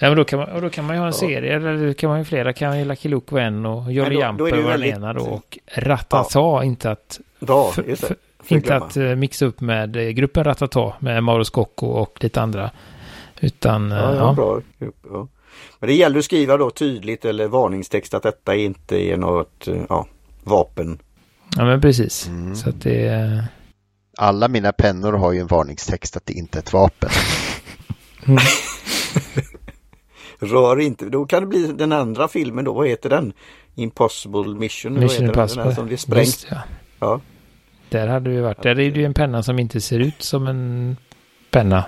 Ja, 0.00 0.08
men 0.08 0.16
då 0.16 0.25
kan 0.25 0.38
man, 0.38 0.49
och 0.49 0.62
då 0.62 0.70
kan 0.70 0.85
man 0.85 0.97
ju 0.97 1.00
ha 1.00 1.06
en 1.06 1.12
serie, 1.12 1.56
eller 1.56 1.87
då 1.87 1.94
kan 1.94 2.11
man 2.11 2.18
ju 2.18 2.25
flera, 2.25 2.52
kan 2.52 2.78
ju 2.78 2.85
Lucky 2.85 3.08
Luke 3.08 3.35
vara 3.35 3.44
en 3.44 3.66
och 3.66 3.92
Jolly 3.92 4.14
Jumper 4.20 4.62
vara 4.62 4.76
den 4.76 4.85
ena 4.88 5.12
då 5.12 5.20
och 5.25 5.58
Ratata, 5.76 6.64
inte 6.64 6.90
att 6.90 7.20
Bra, 7.40 7.70
För- 7.70 7.82
just 7.82 8.02
det. 8.02 8.14
för- 8.42 8.54
Inte 8.54 8.66
glömma. 8.66 8.87
att 8.87 8.97
eh, 8.97 9.02
mixa 9.14 9.47
upp 9.47 9.61
med 9.61 9.97
eh, 9.97 10.02
gruppen 10.08 10.44
Ratata 10.44 10.92
med 10.99 11.23
Mauro 11.25 11.44
Scocco 11.44 11.87
och 11.87 12.18
lite 12.25 12.40
andra. 12.42 12.70
Utan, 13.40 13.92
eh, 13.92 13.99
Ja, 13.99 14.14
ja, 14.14 14.33
bra. 14.33 14.61
Ja. 14.78 15.28
Men 15.80 15.88
det 15.88 15.95
gäller 15.95 16.18
att 16.18 16.25
skriva 16.25 16.57
då 16.57 16.71
tydligt 16.71 17.25
eller 17.25 17.49
varningstext 17.49 18.14
att 18.14 18.23
detta 18.23 18.54
inte 18.54 18.97
är 18.97 19.16
något 19.16 19.68
eh, 19.68 19.83
ja, 19.88 20.07
vapen. 20.45 20.99
ja, 21.57 21.64
men 21.64 21.80
precis. 21.80 22.26
Mm. 22.26 22.54
Så 22.57 22.68
att 22.68 22.80
det 22.80 23.07
är... 23.07 23.45
Alla 24.16 24.49
mina 24.49 24.73
pennor 24.73 25.12
har 25.12 25.33
ju 25.33 25.40
en 25.40 25.47
varningstext 25.47 26.16
att 26.16 26.26
det 26.26 26.33
inte 26.33 26.59
är 26.59 26.61
ett 26.61 26.73
vapen. 26.73 27.11
Rör 30.40 30.80
inte, 30.80 31.04
då 31.09 31.26
kan 31.26 31.40
det 31.40 31.47
bli 31.47 31.66
den 31.66 31.92
andra 31.92 32.28
filmen 32.28 32.64
då, 32.64 32.73
vad 32.73 32.88
heter 32.88 33.11
den? 33.11 33.33
Impossible 33.75 34.54
Mission? 34.54 34.92
Mission 34.92 35.02
heter 35.09 35.18
den? 35.18 35.26
Den 35.26 35.28
Impossible. 35.28 35.75
som 35.75 35.87
blir 35.87 35.97
sprängt. 35.97 36.26
Just, 36.26 36.47
ja. 36.50 36.62
Ja. 37.01 37.20
Där 37.88 38.09
hade 38.09 38.31
vi 38.31 38.40
varit. 38.40 38.62
Där 38.62 38.70
är 38.70 38.90
det 38.90 39.01
ju 39.01 39.05
en 39.05 39.14
penna 39.14 39.42
som 39.42 39.59
inte 39.59 39.81
ser 39.81 39.98
ut 39.98 40.22
som 40.22 40.46
en 40.46 40.96
penna. 41.51 41.85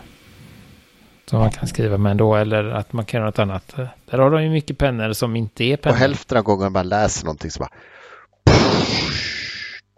Som 1.30 1.38
man 1.40 1.50
kan 1.50 1.68
skriva 1.68 1.98
med 1.98 2.10
ändå. 2.10 2.34
Eller 2.34 2.64
att 2.64 2.92
man 2.92 3.04
kan 3.04 3.18
göra 3.18 3.26
något 3.28 3.38
annat. 3.38 3.74
Där 4.10 4.18
har 4.18 4.30
de 4.30 4.42
ju 4.44 4.50
mycket 4.50 4.78
pennor 4.78 5.12
som 5.12 5.36
inte 5.36 5.64
är 5.64 5.74
Och 5.74 5.82
pennor. 5.82 5.96
hälften 5.96 6.38
av 6.38 6.44
gången 6.44 6.72
man 6.72 6.88
läser 6.88 7.24
någonting 7.24 7.50
så 7.50 7.60
bara... 7.60 7.70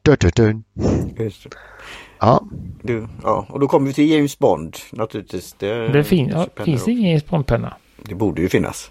Dun, 0.04 0.16
dun, 0.20 0.30
dun. 0.36 0.64
Just 1.24 1.42
det. 1.44 1.50
Ja, 2.20 2.42
Du, 2.82 3.08
ja. 3.22 3.46
Och 3.48 3.60
då 3.60 3.68
kommer 3.68 3.86
vi 3.86 3.92
till 3.92 4.10
James 4.10 4.38
Bond 4.38 4.76
naturligtvis. 4.92 5.52
Det, 5.58 5.88
Det 5.88 6.04
fin- 6.04 6.28
ja, 6.28 6.46
finns 6.64 6.84
det 6.84 6.92
ingen 6.92 7.20
spånpenna? 7.20 7.76
Det 8.02 8.14
borde 8.14 8.42
ju 8.42 8.48
finnas. 8.48 8.90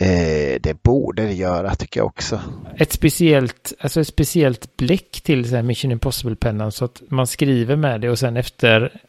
eh, 0.00 0.60
det 0.60 0.82
borde 0.82 1.22
det 1.22 1.32
göra 1.32 1.74
tycker 1.74 2.00
jag 2.00 2.06
också. 2.06 2.40
ett 2.76 2.92
speciellt, 2.92 3.72
alltså 3.80 4.00
ett 4.00 4.08
speciellt 4.08 4.76
bläck 4.76 5.20
till 5.24 5.48
så 5.48 5.56
här 5.56 5.62
Mission 5.62 5.92
Impossible-pennan 5.92 6.72
så 6.72 6.84
att 6.84 7.02
man 7.08 7.26
skriver 7.26 7.76
med 7.76 8.00
det 8.00 8.10
och 8.10 8.18
sen 8.18 8.36
efter 8.36 9.00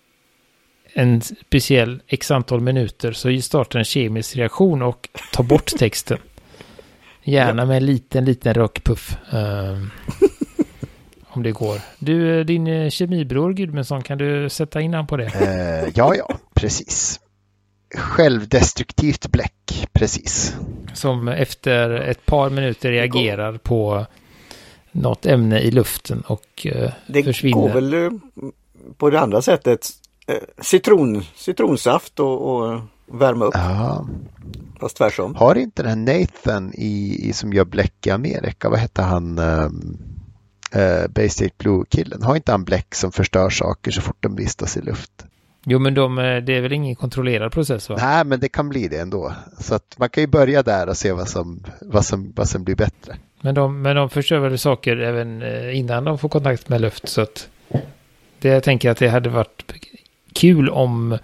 en 0.93 1.21
speciell 1.21 2.01
x 2.07 2.31
antal 2.31 2.61
minuter 2.61 3.11
så 3.11 3.41
startar 3.41 3.79
en 3.79 3.85
kemisk 3.85 4.35
reaktion 4.37 4.81
och 4.81 5.09
tar 5.33 5.43
bort 5.43 5.65
texten. 5.79 6.17
Gärna 7.23 7.65
med 7.65 7.77
en 7.77 7.85
liten, 7.85 8.25
liten 8.25 8.53
rökpuff. 8.53 9.17
ehm, 9.33 9.89
om 11.27 11.43
det 11.43 11.51
går. 11.51 11.77
Du, 11.99 12.39
eh, 12.39 12.45
din 12.45 12.67
eh, 12.67 12.89
kemibror 12.89 13.53
Gudmundsson, 13.53 14.01
kan 14.03 14.17
du 14.17 14.49
sätta 14.49 14.81
in 14.81 14.93
han 14.93 15.07
på 15.07 15.17
det? 15.17 15.25
Eh, 15.25 15.91
ja, 15.95 16.15
ja, 16.15 16.37
precis. 16.53 17.19
Självdestruktivt 17.95 19.27
bläck, 19.27 19.87
precis. 19.93 20.55
Som 20.93 21.27
efter 21.27 21.89
ett 21.89 22.25
par 22.25 22.49
minuter 22.49 22.91
reagerar 22.91 23.57
på 23.57 24.05
något 24.91 25.25
ämne 25.25 25.59
i 25.59 25.71
luften 25.71 26.21
och 26.21 26.67
eh, 26.67 26.91
Det 27.07 27.23
försvinner. 27.23 27.53
går 27.61 27.69
väl 27.69 28.19
på 28.97 29.09
det 29.09 29.19
andra 29.19 29.41
sättet. 29.41 29.89
Eh, 30.31 30.37
Citron, 30.61 31.23
citronsaft 31.35 32.19
och, 32.19 32.55
och 32.55 32.81
värma 33.05 33.45
upp. 33.45 33.53
Ja. 33.55 34.07
Fast 34.79 34.97
tvärsom. 34.97 35.35
Har 35.35 35.55
inte 35.55 35.83
den 35.83 36.05
Nathan 36.05 36.73
i, 36.73 37.19
i 37.29 37.33
som 37.33 37.53
gör 37.53 37.65
bläck 37.65 38.07
i 38.07 38.09
Amerika, 38.09 38.69
vad 38.69 38.79
hette 38.79 39.01
han? 39.01 39.39
Um, 39.39 39.97
uh, 40.75 41.07
Bay 41.09 41.29
State 41.29 41.53
Blue-killen. 41.57 42.23
Har 42.23 42.35
inte 42.35 42.51
han 42.51 42.63
bläck 42.63 42.95
som 42.95 43.11
förstör 43.11 43.49
saker 43.49 43.91
så 43.91 44.01
fort 44.01 44.17
de 44.19 44.35
vistas 44.35 44.77
i 44.77 44.81
luft? 44.81 45.25
Jo, 45.65 45.79
men 45.79 45.93
de, 45.93 46.19
eh, 46.19 46.37
det 46.37 46.57
är 46.57 46.61
väl 46.61 46.73
ingen 46.73 46.95
kontrollerad 46.95 47.51
process 47.51 47.89
va? 47.89 47.97
Nej, 47.99 48.25
men 48.25 48.39
det 48.39 48.49
kan 48.49 48.69
bli 48.69 48.87
det 48.87 48.97
ändå. 48.97 49.33
Så 49.59 49.75
att 49.75 49.95
man 49.97 50.09
kan 50.09 50.23
ju 50.23 50.27
börja 50.27 50.63
där 50.63 50.89
och 50.89 50.97
se 50.97 51.11
vad 51.11 51.29
som, 51.29 51.63
vad 51.81 52.05
som, 52.05 52.33
vad 52.35 52.49
som 52.49 52.63
blir 52.63 52.75
bättre. 52.75 53.15
Men 53.41 53.55
de, 53.55 53.81
men 53.81 53.95
de 53.95 54.09
förstör 54.09 54.39
väl 54.39 54.59
saker 54.59 54.97
även 54.97 55.43
innan 55.71 56.03
de 56.03 56.17
får 56.17 56.29
kontakt 56.29 56.69
med 56.69 56.81
luft. 56.81 57.09
Så 57.09 57.21
att 57.21 57.49
det 58.39 58.49
jag 58.49 58.63
tänker 58.63 58.89
att 58.89 58.97
det 58.97 59.07
hade 59.07 59.29
varit 59.29 59.67
kul 60.41 60.69
om, 60.69 61.17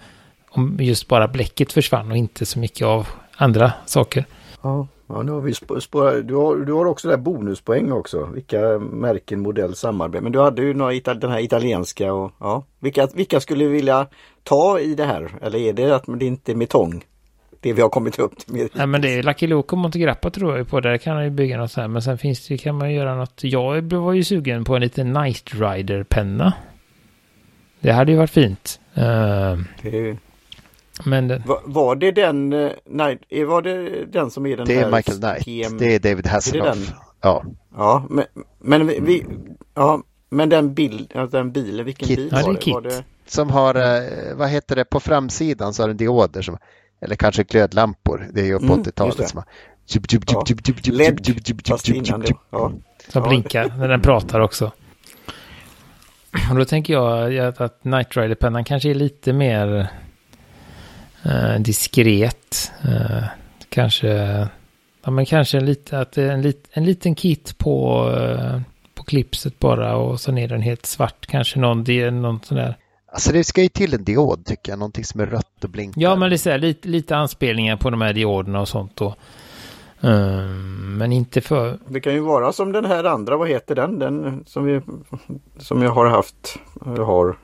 om 0.50 0.76
just 0.80 1.08
bara 1.08 1.28
bläcket 1.28 1.72
försvann 1.72 2.10
och 2.10 2.16
inte 2.16 2.46
så 2.46 2.58
mycket 2.58 2.86
av 2.86 3.08
andra 3.36 3.72
saker. 3.86 4.24
Ja, 4.62 4.86
ja 5.06 5.22
nu 5.22 5.32
har 5.32 5.40
vi 5.40 5.52
sp- 5.52 5.80
spår, 5.80 6.22
du, 6.22 6.34
har, 6.34 6.56
du 6.56 6.72
har 6.72 6.86
också 6.86 7.08
där 7.08 7.16
bonuspoäng 7.16 7.92
också. 7.92 8.28
Vilka 8.34 8.78
märken, 8.78 9.40
modell, 9.40 9.74
samarbete. 9.74 10.22
Men 10.22 10.32
du 10.32 10.40
hade 10.40 10.62
ju 10.62 10.74
några, 10.74 11.14
den 11.14 11.30
här 11.30 11.40
italienska 11.40 12.12
och 12.12 12.32
ja. 12.40 12.64
Vilka, 12.80 13.08
vilka 13.14 13.40
skulle 13.40 13.64
du 13.64 13.70
vilja 13.70 14.06
ta 14.42 14.80
i 14.80 14.94
det 14.94 15.04
här? 15.04 15.30
Eller 15.42 15.58
är 15.58 15.72
det 15.72 15.96
att 15.96 16.04
det 16.06 16.26
inte 16.26 16.52
är 16.52 16.56
metong? 16.56 17.04
Det 17.60 17.72
vi 17.72 17.82
har 17.82 17.88
kommit 17.88 18.18
upp 18.18 18.38
till. 18.38 18.54
Med. 18.54 18.68
Nej, 18.72 18.86
men 18.86 19.00
det 19.00 19.18
är 19.18 19.22
Lucky 19.22 19.46
Luke 19.46 19.72
och 19.74 19.78
Montegrappa 19.78 20.30
tror 20.30 20.50
jag 20.50 20.58
ju 20.58 20.64
på. 20.64 20.80
Där 20.80 20.98
kan 20.98 21.14
man 21.14 21.24
ju 21.24 21.30
bygga 21.30 21.56
något 21.56 21.72
så 21.72 21.80
här. 21.80 21.88
Men 21.88 22.02
sen 22.02 22.18
finns 22.18 22.48
det, 22.48 22.58
kan 22.58 22.74
man 22.74 22.92
göra 22.92 23.14
något. 23.14 23.40
Jag 23.42 23.92
var 23.92 24.12
ju 24.12 24.24
sugen 24.24 24.64
på 24.64 24.76
en 24.76 24.82
liten 24.82 25.12
Night 25.12 25.54
Rider-penna. 25.54 26.52
Det 27.80 27.92
hade 27.92 28.12
ju 28.12 28.18
varit 28.18 28.30
fint. 28.30 28.80
Eh, 28.98 29.58
Det, 29.82 30.16
men 31.04 31.28
den, 31.28 31.42
var, 31.46 31.60
var 31.64 31.96
det 31.96 32.10
den, 32.12 32.52
eh, 32.52 32.70
nej, 32.86 33.18
eh, 33.28 33.46
var 33.46 33.62
det 33.62 34.04
den 34.04 34.30
som 34.30 34.46
är 34.46 34.56
den 34.56 34.66
Det 34.66 34.74
är 34.74 34.84
här 34.84 34.90
Michael 34.96 35.18
Knight. 35.18 35.44
PM? 35.44 35.78
Det 35.78 35.94
är 35.94 35.98
David 35.98 36.26
Hasselhoff. 36.26 36.74
den? 36.74 36.96
Ja, 37.20 37.44
Ja, 37.76 38.06
men, 38.10 38.24
men 38.58 38.86
vi, 38.86 38.98
vi, 39.00 39.24
ja, 39.74 40.02
men 40.30 40.48
den 40.48 40.74
bild, 40.74 41.10
ja, 41.14 41.26
den 41.26 41.52
bilen, 41.52 41.84
vilken 41.86 42.08
Kit. 42.08 42.16
bil 42.18 42.28
Ja, 42.32 42.36
det 42.36 42.42
är 42.42 42.46
var 42.46 42.52
det? 42.52 42.58
Kit. 42.60 42.74
Var 42.74 42.80
det? 42.82 43.04
som 43.26 43.50
har, 43.50 43.74
vad 44.34 44.48
heter 44.48 44.76
det, 44.76 44.84
på 44.84 45.00
framsidan 45.00 45.74
så 45.74 45.82
har 45.82 45.88
den 45.88 45.96
dioder 45.96 46.42
som, 46.42 46.58
eller 47.00 47.16
kanske 47.16 47.42
glödlampor. 47.44 48.28
Det 48.32 48.40
är 48.40 48.44
ju 48.44 48.58
på 48.58 48.64
Mm, 48.64 48.76
just 48.78 48.88
80-talet 48.88 49.16
det. 49.16 49.28
som 49.28 49.38
har 49.38 49.46
tjup, 49.86 50.10
tjup, 50.10 50.22
Ja. 50.32 50.44
tjup, 50.46 50.66
tjup, 50.66 50.84
tjup, 50.84 50.94
LED, 50.94 51.60
fast 51.68 51.88
innan 51.88 52.20
det. 52.20 52.32
Ja. 52.50 52.72
som 53.08 53.22
Ja. 53.22 53.28
blinkar 53.28 53.72
när 53.78 53.88
den 53.88 54.00
pratar 54.00 54.40
också. 54.40 54.72
Och 56.50 56.56
då 56.56 56.64
tänker 56.64 56.92
jag 56.92 57.38
att, 57.38 57.60
att 57.60 57.84
Night 57.84 58.16
Rider-pennan 58.16 58.64
kanske 58.64 58.90
är 58.90 58.94
lite 58.94 59.32
mer 59.32 59.88
eh, 61.24 61.60
diskret. 61.60 62.72
Eh, 62.84 63.24
kanske, 63.68 64.08
ja, 65.04 65.10
men 65.10 65.26
kanske 65.26 65.58
en, 65.58 65.66
lite, 65.66 65.98
att 65.98 66.18
är 66.18 66.30
en, 66.30 66.42
lit, 66.42 66.68
en 66.72 66.84
liten 66.84 67.14
kit 67.14 67.58
på, 67.58 68.08
eh, 68.16 68.60
på 68.94 69.02
klipset 69.02 69.58
bara 69.58 69.96
och 69.96 70.20
så 70.20 70.36
är 70.36 70.48
den 70.48 70.62
helt 70.62 70.86
svart. 70.86 71.26
Kanske 71.26 71.58
någon, 71.58 71.84
det, 71.84 72.10
någon 72.10 72.40
sån 72.42 72.56
där. 72.56 72.76
Alltså 73.12 73.32
det 73.32 73.44
ska 73.44 73.62
ju 73.62 73.68
till 73.68 73.94
en 73.94 74.04
diod 74.04 74.46
tycker 74.46 74.72
jag, 74.72 74.78
någonting 74.78 75.04
som 75.04 75.20
är 75.20 75.26
rött 75.26 75.64
och 75.64 75.70
blinkar. 75.70 76.02
Ja, 76.02 76.16
men 76.16 76.30
det 76.30 76.46
är 76.46 76.50
här, 76.50 76.58
lite, 76.58 76.88
lite 76.88 77.16
anspelningar 77.16 77.76
på 77.76 77.90
de 77.90 78.00
här 78.00 78.12
dioderna 78.12 78.60
och 78.60 78.68
sånt 78.68 78.96
då. 78.96 79.14
Men 80.98 81.12
inte 81.12 81.40
för... 81.40 81.78
Det 81.88 82.00
kan 82.00 82.14
ju 82.14 82.20
vara 82.20 82.52
som 82.52 82.72
den 82.72 82.84
här 82.84 83.04
andra, 83.04 83.36
vad 83.36 83.48
heter 83.48 83.74
den? 83.74 83.98
Den 83.98 84.44
som, 84.46 84.64
vi, 84.64 84.80
som 85.58 85.82
jag 85.82 85.90
har 85.90 86.06
haft, 86.06 86.58
jag 86.96 87.04
har 87.04 87.36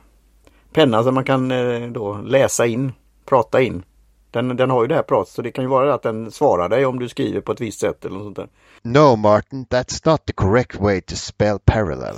penna 0.73 1.03
som 1.03 1.15
man 1.15 1.23
kan 1.23 1.51
eh, 1.51 1.87
då 1.87 2.13
läsa 2.13 2.65
in, 2.65 2.91
prata 3.25 3.61
in. 3.61 3.83
Den, 4.31 4.57
den 4.57 4.69
har 4.69 4.81
ju 4.81 4.87
det 4.87 4.95
här 4.95 5.03
pratet 5.03 5.33
så 5.33 5.41
det 5.41 5.51
kan 5.51 5.63
ju 5.63 5.69
vara 5.69 5.93
att 5.93 6.01
den 6.01 6.31
svarar 6.31 6.69
dig 6.69 6.85
om 6.85 6.99
du 6.99 7.09
skriver 7.09 7.41
på 7.41 7.51
ett 7.51 7.61
visst 7.61 7.79
sätt 7.79 8.05
eller 8.05 8.15
något 8.15 8.23
sånt 8.23 8.35
där. 8.35 8.47
No 8.81 9.15
Martin, 9.15 9.65
that's 9.65 10.09
not 10.09 10.25
the 10.25 10.33
correct 10.33 10.79
way 10.79 11.01
to 11.01 11.15
spell 11.15 11.59
parallel. 11.65 12.15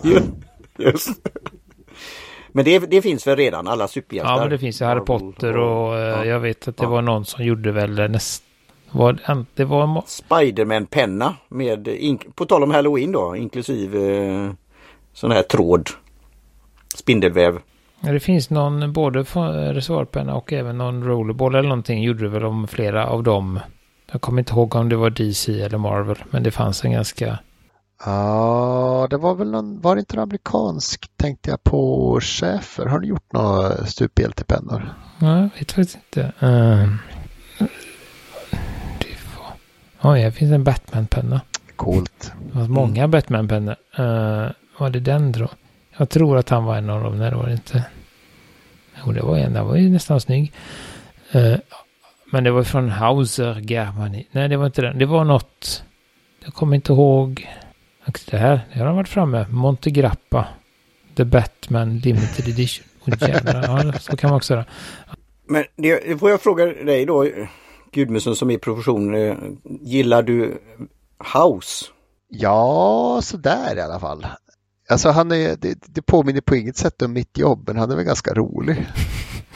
Just. 0.78 1.10
Men 2.52 2.66
det, 2.66 2.80
det 2.80 3.02
finns 3.02 3.28
väl 3.28 3.36
redan 3.36 3.68
alla 3.68 3.88
superhjältar? 3.88 4.34
Ja, 4.34 4.40
men 4.40 4.50
det 4.50 4.58
finns 4.58 4.82
ju 4.82 4.86
Harry 4.86 5.06
Potter 5.06 5.58
och, 5.58 5.90
och 5.90 5.96
ja. 5.96 6.26
jag 6.26 6.40
vet 6.40 6.68
att 6.68 6.78
det 6.78 6.84
ja. 6.84 6.90
var 6.90 7.02
någon 7.02 7.26
som 7.26 7.46
gjorde 7.46 7.72
väl 7.72 8.12
näst... 8.12 8.44
Var, 8.92 9.46
det 9.54 9.66
var... 9.66 10.04
Spiderman-penna 10.06 11.36
med, 11.50 11.90
på 12.36 12.46
tal 12.46 12.64
om 12.64 12.72
Halloween 12.72 13.12
då, 13.12 13.36
inklusive 13.36 14.26
eh, 14.26 14.52
sån 15.14 15.32
här 15.32 15.44
tråd. 15.44 15.90
Spindelväv. 16.96 17.60
Det 18.02 18.20
finns 18.20 18.50
någon, 18.50 18.94
både 18.94 19.20
reservoarpenna 19.74 20.36
och 20.36 20.54
även 20.54 20.78
någon 20.78 21.04
rollerball 21.04 21.56
eller 21.56 21.70
någonting 21.70 22.04
gjorde 22.04 22.24
det 22.24 22.30
väl 22.30 22.46
om 22.46 22.68
flera 22.68 23.08
av 23.08 23.24
dem. 23.24 23.60
Jag 24.12 24.22
kommer 24.22 24.40
inte 24.40 24.54
ihåg 24.54 24.76
om 24.76 24.90
det 24.90 24.96
var 24.96 25.10
DC 25.10 25.62
eller 25.62 25.78
Marvel, 25.78 26.18
men 26.30 26.44
det 26.44 26.52
fanns 26.52 26.86
en 26.86 26.92
ganska... 26.92 27.40
Ja, 28.06 29.08
det 29.10 29.18
var 29.18 29.36
väl 29.36 29.52
någon, 29.52 29.82
var 29.82 29.96
det 29.96 30.00
inte 30.00 30.22
amerikansk 30.22 31.18
tänkte 31.18 31.50
jag 31.50 31.64
på 31.64 32.20
Schäfer. 32.22 32.86
Har 32.86 33.00
du 33.00 33.08
gjort 33.08 33.34
några 33.34 33.86
superhjältepennor? 33.86 34.94
Nej, 35.20 35.42
jag 35.42 35.60
vet 35.60 35.72
faktiskt 35.72 35.96
inte. 35.96 36.32
Uh, 36.46 36.94
Oj, 40.02 40.22
här 40.22 40.32
finns 40.32 40.52
en 40.52 40.64
Batman-penna. 40.64 41.42
Coolt. 41.76 42.32
Det 42.52 42.60
var 42.60 42.68
många 42.68 43.04
mm. 43.04 43.12
Batman-pennor. 43.12 43.76
Uh, 44.00 44.52
var 44.78 44.90
det 44.90 45.00
den 45.00 45.32
då? 45.32 45.50
Jag 45.98 46.10
tror 46.10 46.38
att 46.38 46.50
han 46.50 46.64
var 46.64 46.78
en 46.78 46.90
av 46.90 47.04
dem. 47.04 47.20
Nej, 47.20 47.30
det 47.30 47.36
var 47.36 47.46
det 47.46 47.52
inte. 47.52 47.86
Jo, 49.06 49.12
det 49.12 49.22
var 49.22 49.38
en. 49.38 49.54
Den 49.54 49.68
var 49.68 49.76
ju 49.76 49.90
nästan 49.90 50.22
snygg. 50.22 50.54
Uh, 51.36 51.56
men 52.32 52.44
det 52.44 52.52
var 52.52 52.64
från 52.64 52.90
Hauser 52.90 53.60
Germany. 53.60 54.26
Nej, 54.32 54.50
det 54.50 54.58
var 54.58 54.66
inte 54.66 54.82
den. 54.82 54.98
Det 54.98 55.06
var 55.06 55.24
något. 55.24 55.84
Jag 56.44 56.54
kommer 56.54 56.76
inte 56.76 56.94
ihåg. 56.94 57.48
Det 58.30 58.38
här, 58.38 58.62
det 58.74 58.80
har 58.80 58.86
de 58.86 58.96
varit 58.96 59.10
framme. 59.10 59.46
Montegrappa. 59.50 60.48
The 61.16 61.26
Batman 61.26 61.98
Limited 61.98 62.48
Edition. 62.48 62.86
Oh, 63.06 63.30
jävlar. 63.30 63.64
Ja, 63.64 63.94
så 63.94 64.18
kan 64.18 64.30
man 64.30 64.38
också 64.38 64.54
göra. 64.54 64.66
Men 65.48 65.64
det 65.76 66.20
får 66.20 66.30
jag 66.30 66.42
fråga 66.42 66.66
dig 66.66 67.06
då, 67.06 67.26
Gudmundsson 67.92 68.36
som 68.36 68.52
är 68.52 68.58
profession. 68.58 69.16
Eh, 69.16 69.36
gillar 69.82 70.24
du 70.24 70.62
House? 71.36 71.86
Ja, 72.30 73.20
sådär 73.24 73.78
i 73.78 73.82
alla 73.82 74.00
fall. 74.00 74.28
Alltså 74.90 75.10
han 75.10 75.32
är, 75.32 75.56
det, 75.56 75.78
det 75.86 76.02
påminner 76.02 76.42
på 76.42 76.56
inget 76.56 76.78
sätt 76.78 77.02
om 77.02 77.14
mitt 77.14 77.38
jobb, 77.38 77.64
men 77.68 77.78
han 77.78 77.92
är 77.92 77.96
väl 77.96 78.06
ganska 78.06 78.34
rolig. 78.34 78.88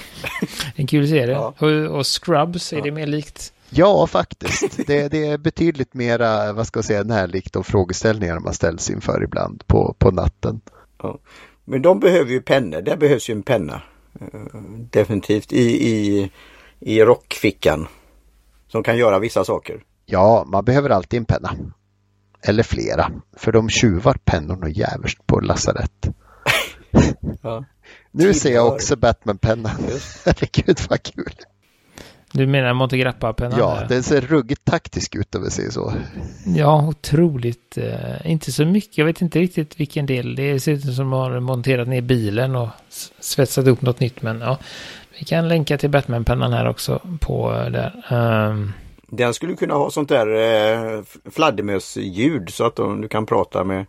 en 0.76 0.88
kul 0.88 1.08
serie. 1.08 1.34
Ja. 1.34 1.54
Och, 1.60 1.98
och, 1.98 2.06
Scrubs, 2.06 2.74
är 2.74 2.78
ja. 2.78 2.84
det 2.84 2.91
mer 2.91 3.08
likt? 3.08 3.54
Ja, 3.70 4.08
faktiskt. 4.08 4.88
Det, 4.88 5.08
det, 5.08 5.26
är 5.26 5.38
betydligt 5.38 5.94
mera, 5.94 6.54
vad 6.54 6.67
ska 6.67 6.78
jag 6.78 6.86
säga, 6.86 7.04
närlikt 7.04 7.54
de 7.54 7.63
frågeställningar 7.63 8.39
man 8.39 8.54
ställs 8.54 8.89
inför 8.89 9.24
ibland 9.24 9.67
på, 9.67 9.96
på 10.00 10.12
natten. 10.12 10.62
Ja. 11.04 11.20
Men 11.65 11.82
de 11.82 12.00
behöver 12.00 12.32
ju 12.32 12.41
pennor, 12.41 12.82
där 12.82 12.98
behövs 12.98 13.30
ju 13.30 13.32
en 13.32 13.44
penna. 13.44 13.82
Eh, 14.22 14.62
definitivt 14.91 15.54
i, 15.54 15.88
i, 15.89 16.32
i 16.80 17.02
rockfickan. 17.02 17.88
Som 18.72 18.84
kan 18.84 18.98
göra 18.98 19.20
vissa 19.20 19.44
saker. 19.44 19.84
Ja, 20.06 20.44
man 20.48 20.66
behöver 20.66 20.90
alltid 20.90 21.18
en 21.18 21.26
penna. 21.26 21.56
Eller 22.44 22.64
flera. 22.64 23.12
För 23.38 23.52
de 23.52 23.70
tjuvar 23.70 24.18
pennorna 24.26 24.70
jävligt 24.70 25.28
på 25.28 25.40
lasarett. 25.40 26.08
ja. 27.42 27.66
Nu 28.12 28.34
ser 28.34 28.54
jag 28.54 28.68
också 28.68 28.96
Batman-pennan. 28.96 29.72
Herregud 30.26 30.80
vad 30.90 31.04
kul. 31.04 31.34
Du 32.34 32.48
menar 32.48 32.74
Montegrappa-pennan? 32.74 33.60
Ja, 33.60 33.84
den 33.89 34.04
ser 34.04 34.22
ruggigt 34.22 34.65
taktisk 34.65 35.15
ut 35.15 35.36
om 35.36 35.44
vi 35.44 35.50
säger 35.50 35.72
så. 35.72 35.94
Ja, 36.46 36.88
otroligt. 36.88 37.78
Eh, 37.78 38.32
inte 38.32 38.52
så 38.52 38.65
mycket. 38.65 38.98
Jag 38.98 39.06
vet 39.06 39.22
inte 39.22 39.39
riktigt 39.39 39.80
vilken 39.80 40.06
del. 40.06 40.36
Det 40.36 40.60
ser 40.60 40.72
ut 40.72 40.96
som 40.96 41.13
att 41.13 41.32
har 41.32 41.39
monterat 41.39 41.88
ner 41.88 42.02
bilen 42.02 42.56
och 42.56 42.70
svetsat 43.20 43.67
upp 43.67 43.82
något 43.82 44.00
nytt. 44.00 44.22
Men 44.22 44.41
ja, 44.41 44.58
vi 45.20 45.26
kan 45.26 45.48
länka 45.48 45.78
till 45.78 45.89
Batman-pennan 45.89 46.54
här 46.54 46.70
också 46.70 47.02
på 47.20 47.54
eh, 47.54 47.72
där. 47.72 48.06
Um... 48.50 48.74
Den 49.08 49.34
skulle 49.34 49.56
kunna 49.56 49.74
ha 49.74 49.91
sånt 49.91 50.10
där 50.10 50.28
eh, 50.28 51.04
fladdermösljud 51.32 52.50
så 52.50 52.65
att 52.65 52.76
du 52.76 53.08
kan 53.08 53.26
prata 53.26 53.63
med. 53.63 53.86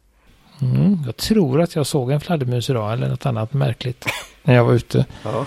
Mm, 0.62 0.98
jag 1.06 1.16
tror 1.16 1.60
att 1.60 1.74
jag 1.74 1.86
såg 1.86 2.10
en 2.10 2.20
fladdermus 2.20 2.70
idag 2.70 2.92
eller 2.92 3.08
något 3.08 3.26
annat 3.26 3.52
märkligt 3.52 4.04
när 4.42 4.54
jag 4.54 4.64
var 4.64 4.72
ute. 4.72 5.06
Ja. 5.22 5.46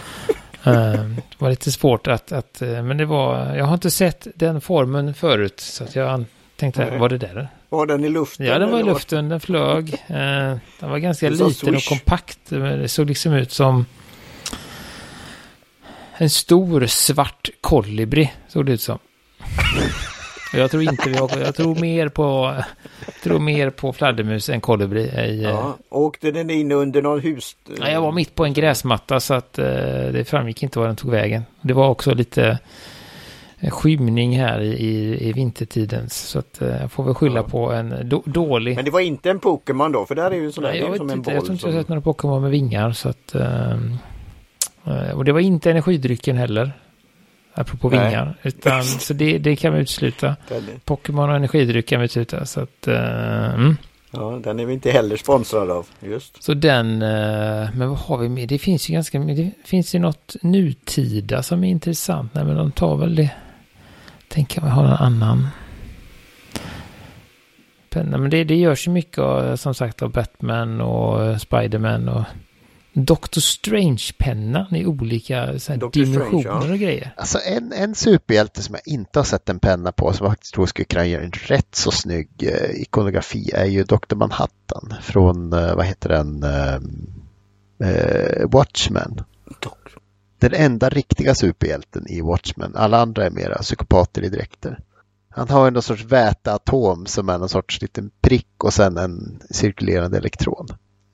Ehm, 0.65 1.15
det 1.15 1.36
var 1.38 1.49
lite 1.49 1.71
svårt 1.71 2.08
att, 2.08 2.32
att, 2.32 2.62
eh, 2.62 2.84
men 2.84 2.97
det 2.97 3.06
var, 3.06 3.56
jag 3.56 3.65
har 3.65 3.73
inte 3.73 3.91
sett 3.91 4.28
den 4.36 4.62
formen 4.62 5.13
förut 5.13 5.60
så 5.60 5.84
att 5.84 5.95
jag 5.95 6.25
tänkte, 6.56 6.86
Nej. 6.86 6.99
var 6.99 7.10
det 7.10 7.17
där? 7.17 7.47
Var 7.69 7.86
den 7.86 8.04
i 8.04 8.10
luften? 8.10 8.45
Ja, 8.45 8.60
den 8.60 8.71
var 8.71 8.80
i 8.80 8.84
luften, 8.84 9.30
den 9.30 9.39
flög. 9.39 10.04
Ehm, 10.08 10.60
den 10.80 10.89
var 10.89 10.97
ganska 10.97 11.30
liten 11.30 11.75
och 11.75 11.84
kompakt. 11.84 12.39
Det 12.49 12.88
såg 12.88 13.08
liksom 13.08 13.34
ut 13.34 13.51
som 13.51 13.86
en 16.17 16.30
stor 16.30 16.86
svart 16.86 17.49
kolibri, 17.62 18.32
såg 18.47 18.65
det 18.65 18.71
ut 18.71 18.82
som. 18.82 18.99
Jag 20.56 20.72
tror 20.72 20.84
inte 20.84 21.10
vi 21.10 21.18
har, 21.18 21.39
jag 21.39 21.56
tror 21.56 21.76
mer 21.76 22.10
på, 22.10 22.56
tror 23.24 23.39
mer 23.39 23.70
på 23.70 23.94
fladdermus 23.94 24.50
än 24.50 24.62
kolibri. 24.62 25.41
Ja, 25.44 25.50
eh, 25.50 25.74
åkte 25.89 26.32
den 26.32 26.50
in 26.50 26.72
under 26.72 27.02
någon 27.02 27.20
hus? 27.20 27.56
Ja, 27.80 27.89
jag 27.89 28.02
var 28.02 28.12
mitt 28.12 28.36
på 28.36 28.46
en 28.46 28.54
gräsmatta 28.54 29.20
så 29.20 29.34
att 29.34 29.60
uh, 29.60 29.65
det 30.12 30.28
framgick 30.28 30.63
inte 30.63 30.80
var 30.80 30.88
den 30.88 30.96
tog 30.96 31.12
vägen. 31.12 31.44
Det 31.62 31.74
var 31.74 31.89
också 31.89 32.13
lite 32.13 32.60
eh, 33.60 33.70
skymning 33.70 34.39
här 34.39 34.62
i, 34.62 34.74
i, 34.74 35.28
i 35.30 35.34
vintertiden. 35.34 36.10
Så 36.10 36.39
att 36.39 36.58
jag 36.82 36.91
får 36.91 37.04
väl 37.04 37.13
skylla 37.13 37.39
ja. 37.39 37.44
på 37.44 37.72
en 37.72 38.10
do, 38.10 38.22
dålig. 38.26 38.76
Men 38.76 38.86
det 38.86 38.91
var 38.91 39.00
inte 39.00 39.30
en 39.30 39.39
Pokémon 39.39 39.91
då? 39.91 40.06
För 40.06 40.15
där 40.15 40.32
är 40.32 40.36
ju 40.36 40.46
en 40.46 40.54
sån 40.54 40.63
där, 40.63 40.72
Nej, 40.72 40.80
jag, 40.80 40.98
som 40.98 41.10
en 41.10 41.22
boll. 41.22 41.34
Jag 41.34 41.44
tror 41.44 41.54
inte 41.54 41.62
som... 41.62 41.72
jag 41.72 41.82
sett 41.82 41.89
några 41.89 42.02
Pokémon 42.02 42.41
med 42.41 42.52
vingar. 42.52 42.91
Så 42.91 43.10
att, 43.10 43.36
och 45.13 45.26
det 45.26 45.32
var 45.32 45.39
inte 45.39 45.72
energidrycken 45.72 46.38
heller. 46.38 46.72
Apropå 47.56 47.89
Nej. 47.89 48.00
vingar. 48.00 48.36
Utan, 48.44 48.84
så 48.84 49.13
det, 49.13 49.38
det 49.38 49.56
kan 49.56 49.74
vi 49.74 49.80
utesluta. 49.80 50.36
Pokémon 50.86 51.30
och 51.30 51.36
energidryck 51.36 51.88
kan 51.88 52.00
vi 52.00 52.06
utesluta. 52.06 52.46
Så 52.46 52.60
att, 52.60 52.88
uh, 52.88 52.96
mm. 53.54 53.78
Ja, 54.12 54.39
den 54.44 54.60
är 54.60 54.65
vi 54.65 54.74
inte 54.74 54.91
heller 54.91 55.18
sponsrad 55.18 55.72
av. 55.72 55.88
Just. 56.00 56.44
Så 56.44 56.54
den, 56.54 57.02
uh, 57.02 57.70
men 57.76 57.89
vad 57.89 57.98
har 57.98 58.18
vi 58.18 58.30
med? 58.30 58.50
Det 58.50 58.60
finns 58.60 58.89
ju 58.89 58.94
ganska, 58.94 59.20
det 59.20 59.52
finns 59.65 59.96
ju 59.96 60.00
något 60.00 60.36
nutida 60.41 61.44
som 61.44 61.63
är 61.63 61.70
intressant. 61.70 62.34
Nej, 62.34 62.46
men 62.46 62.56
de 62.56 62.72
tar 62.72 62.98
väl 62.98 63.15
det. 63.15 63.30
Tänker 64.28 64.62
vi 64.62 64.68
har 64.68 64.84
någon 64.84 64.94
annan. 64.94 65.48
Penna, 67.89 68.18
men 68.18 68.30
det, 68.30 68.44
det 68.44 68.56
görs 68.56 68.88
ju 68.88 68.91
mycket 68.91 69.18
av, 69.18 69.56
som 69.56 69.74
sagt 69.74 70.02
av 70.02 70.12
Batman 70.12 70.82
och 70.82 71.41
Spiderman 71.41 72.10
och 72.10 72.24
Doctor 72.97 73.41
Strange-pennan 73.41 74.75
i 74.75 74.86
olika 74.86 75.60
så 75.60 75.71
här, 75.71 75.89
dimensioner 75.93 76.41
Strange, 76.41 76.65
ja. 76.65 76.73
och 76.73 76.79
grejer. 76.79 77.13
Alltså 77.17 77.39
en, 77.45 77.73
en 77.73 77.95
superhjälte 77.95 78.62
som 78.62 78.75
jag 78.75 78.93
inte 78.93 79.19
har 79.19 79.23
sett 79.23 79.49
en 79.49 79.60
penna 79.60 79.91
på 79.91 80.13
som 80.13 80.25
jag 80.25 80.31
faktiskt 80.31 80.53
tror 80.53 80.65
skulle 80.65 80.86
kunna 80.86 81.05
göra 81.05 81.23
en 81.23 81.31
rätt 81.31 81.75
så 81.75 81.91
snygg 81.91 82.29
eh, 82.39 82.81
ikonografi 82.81 83.51
är 83.53 83.65
ju 83.65 83.84
Dr. 83.84 84.15
Manhattan 84.15 84.93
från, 85.01 85.53
eh, 85.53 85.75
vad 85.75 85.86
heter 85.86 86.10
den, 86.10 86.43
eh, 86.43 86.79
eh 87.89 88.49
Watchmen. 88.49 89.23
Doctor. 89.45 89.99
Den 90.39 90.53
enda 90.53 90.89
riktiga 90.89 91.36
superhjälten 91.36 92.08
i 92.08 92.21
Watchmen. 92.21 92.75
Alla 92.75 93.01
andra 93.01 93.25
är 93.25 93.31
mera 93.31 93.58
psykopater 93.58 94.21
i 94.21 94.29
dräkter. 94.29 94.79
Han 95.29 95.49
har 95.49 95.65
ju 95.65 95.71
någon 95.71 95.84
sorts 95.84 96.03
väteatom 96.03 97.05
som 97.05 97.29
är 97.29 97.38
någon 97.38 97.49
sorts 97.49 97.81
liten 97.81 98.12
prick 98.21 98.63
och 98.63 98.73
sen 98.73 98.97
en 98.97 99.39
cirkulerande 99.49 100.17
elektron. 100.17 100.67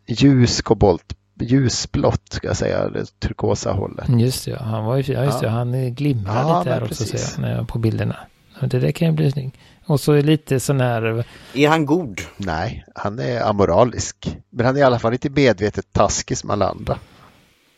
Ljus 0.08 0.62
kobolt 0.62 1.15
ljusblått 1.42 2.34
ska 2.34 2.48
jag 2.48 2.58
säga, 2.58 2.90
det 2.90 3.20
turkosa 3.20 3.72
hållet. 3.72 4.10
Just 4.10 4.46
det, 4.46 4.58
han 4.60 4.86
var 4.86 4.98
ju, 4.98 5.14
ja, 5.14 5.24
just 5.24 5.42
ja. 5.42 5.48
Det, 5.48 5.54
han 5.54 5.96
glimmar 5.96 6.36
ja, 6.36 6.60
lite 6.60 6.74
här 6.74 6.84
också 6.84 7.06
ser 7.06 7.48
jag, 7.48 7.68
på 7.68 7.80
bilderna. 7.80 8.16
Det 8.60 8.80
där 8.80 8.92
kan 8.92 9.08
ju 9.08 9.14
bli 9.14 9.32
snyggt. 9.32 9.58
Och 9.86 10.00
så 10.00 10.14
är 10.14 10.22
lite 10.22 10.60
sån 10.60 10.82
här... 10.82 11.26
Är 11.54 11.70
han 11.70 11.86
god? 11.86 12.22
Nej, 12.38 12.86
han 12.96 13.20
är 13.20 13.42
amoralisk. 13.42 14.38
Men 14.50 14.66
han 14.66 14.76
är 14.76 14.80
i 14.80 14.84
alla 14.84 15.00
fall 15.00 15.14
inte 15.14 15.30
medvetet 15.30 15.94
taskig 15.94 16.38
som 16.38 16.50
alla 16.50 16.70
andra. 16.70 16.98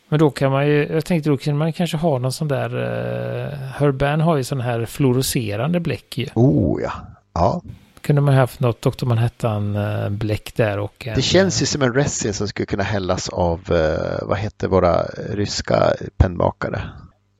Men 0.08 0.18
då 0.18 0.30
kan 0.30 0.50
man 0.50 0.66
ju, 0.66 0.86
jag 0.92 1.04
tänkte 1.04 1.30
då 1.30 1.36
kan 1.36 1.58
man 1.58 1.72
kanske 1.72 1.96
ha 1.96 2.18
någon 2.18 2.32
sån 2.32 2.48
där, 2.48 2.76
uh, 2.76 3.54
Herban 3.54 4.20
har 4.20 4.36
ju 4.36 4.44
sån 4.44 4.60
här 4.60 4.84
fluorescerande 4.86 5.80
bläck 5.80 6.18
ju. 6.18 6.26
Oh 6.34 6.82
ja, 6.82 6.92
ja 7.34 7.62
kunde 8.04 8.22
man 8.22 8.34
haft 8.34 8.60
något 8.60 8.82
Dr. 8.82 9.06
Manhattan-bläck 9.06 10.56
där 10.56 10.78
och... 10.78 11.06
En, 11.06 11.14
det 11.14 11.22
känns 11.22 11.62
ju 11.62 11.66
som 11.66 11.82
en 11.82 11.94
resin 11.94 12.34
som 12.34 12.48
skulle 12.48 12.66
kunna 12.66 12.82
hällas 12.82 13.28
av, 13.28 13.72
uh, 13.72 14.28
vad 14.28 14.38
heter 14.38 14.68
våra 14.68 15.02
ryska 15.30 15.92
pennmakare? 16.16 16.82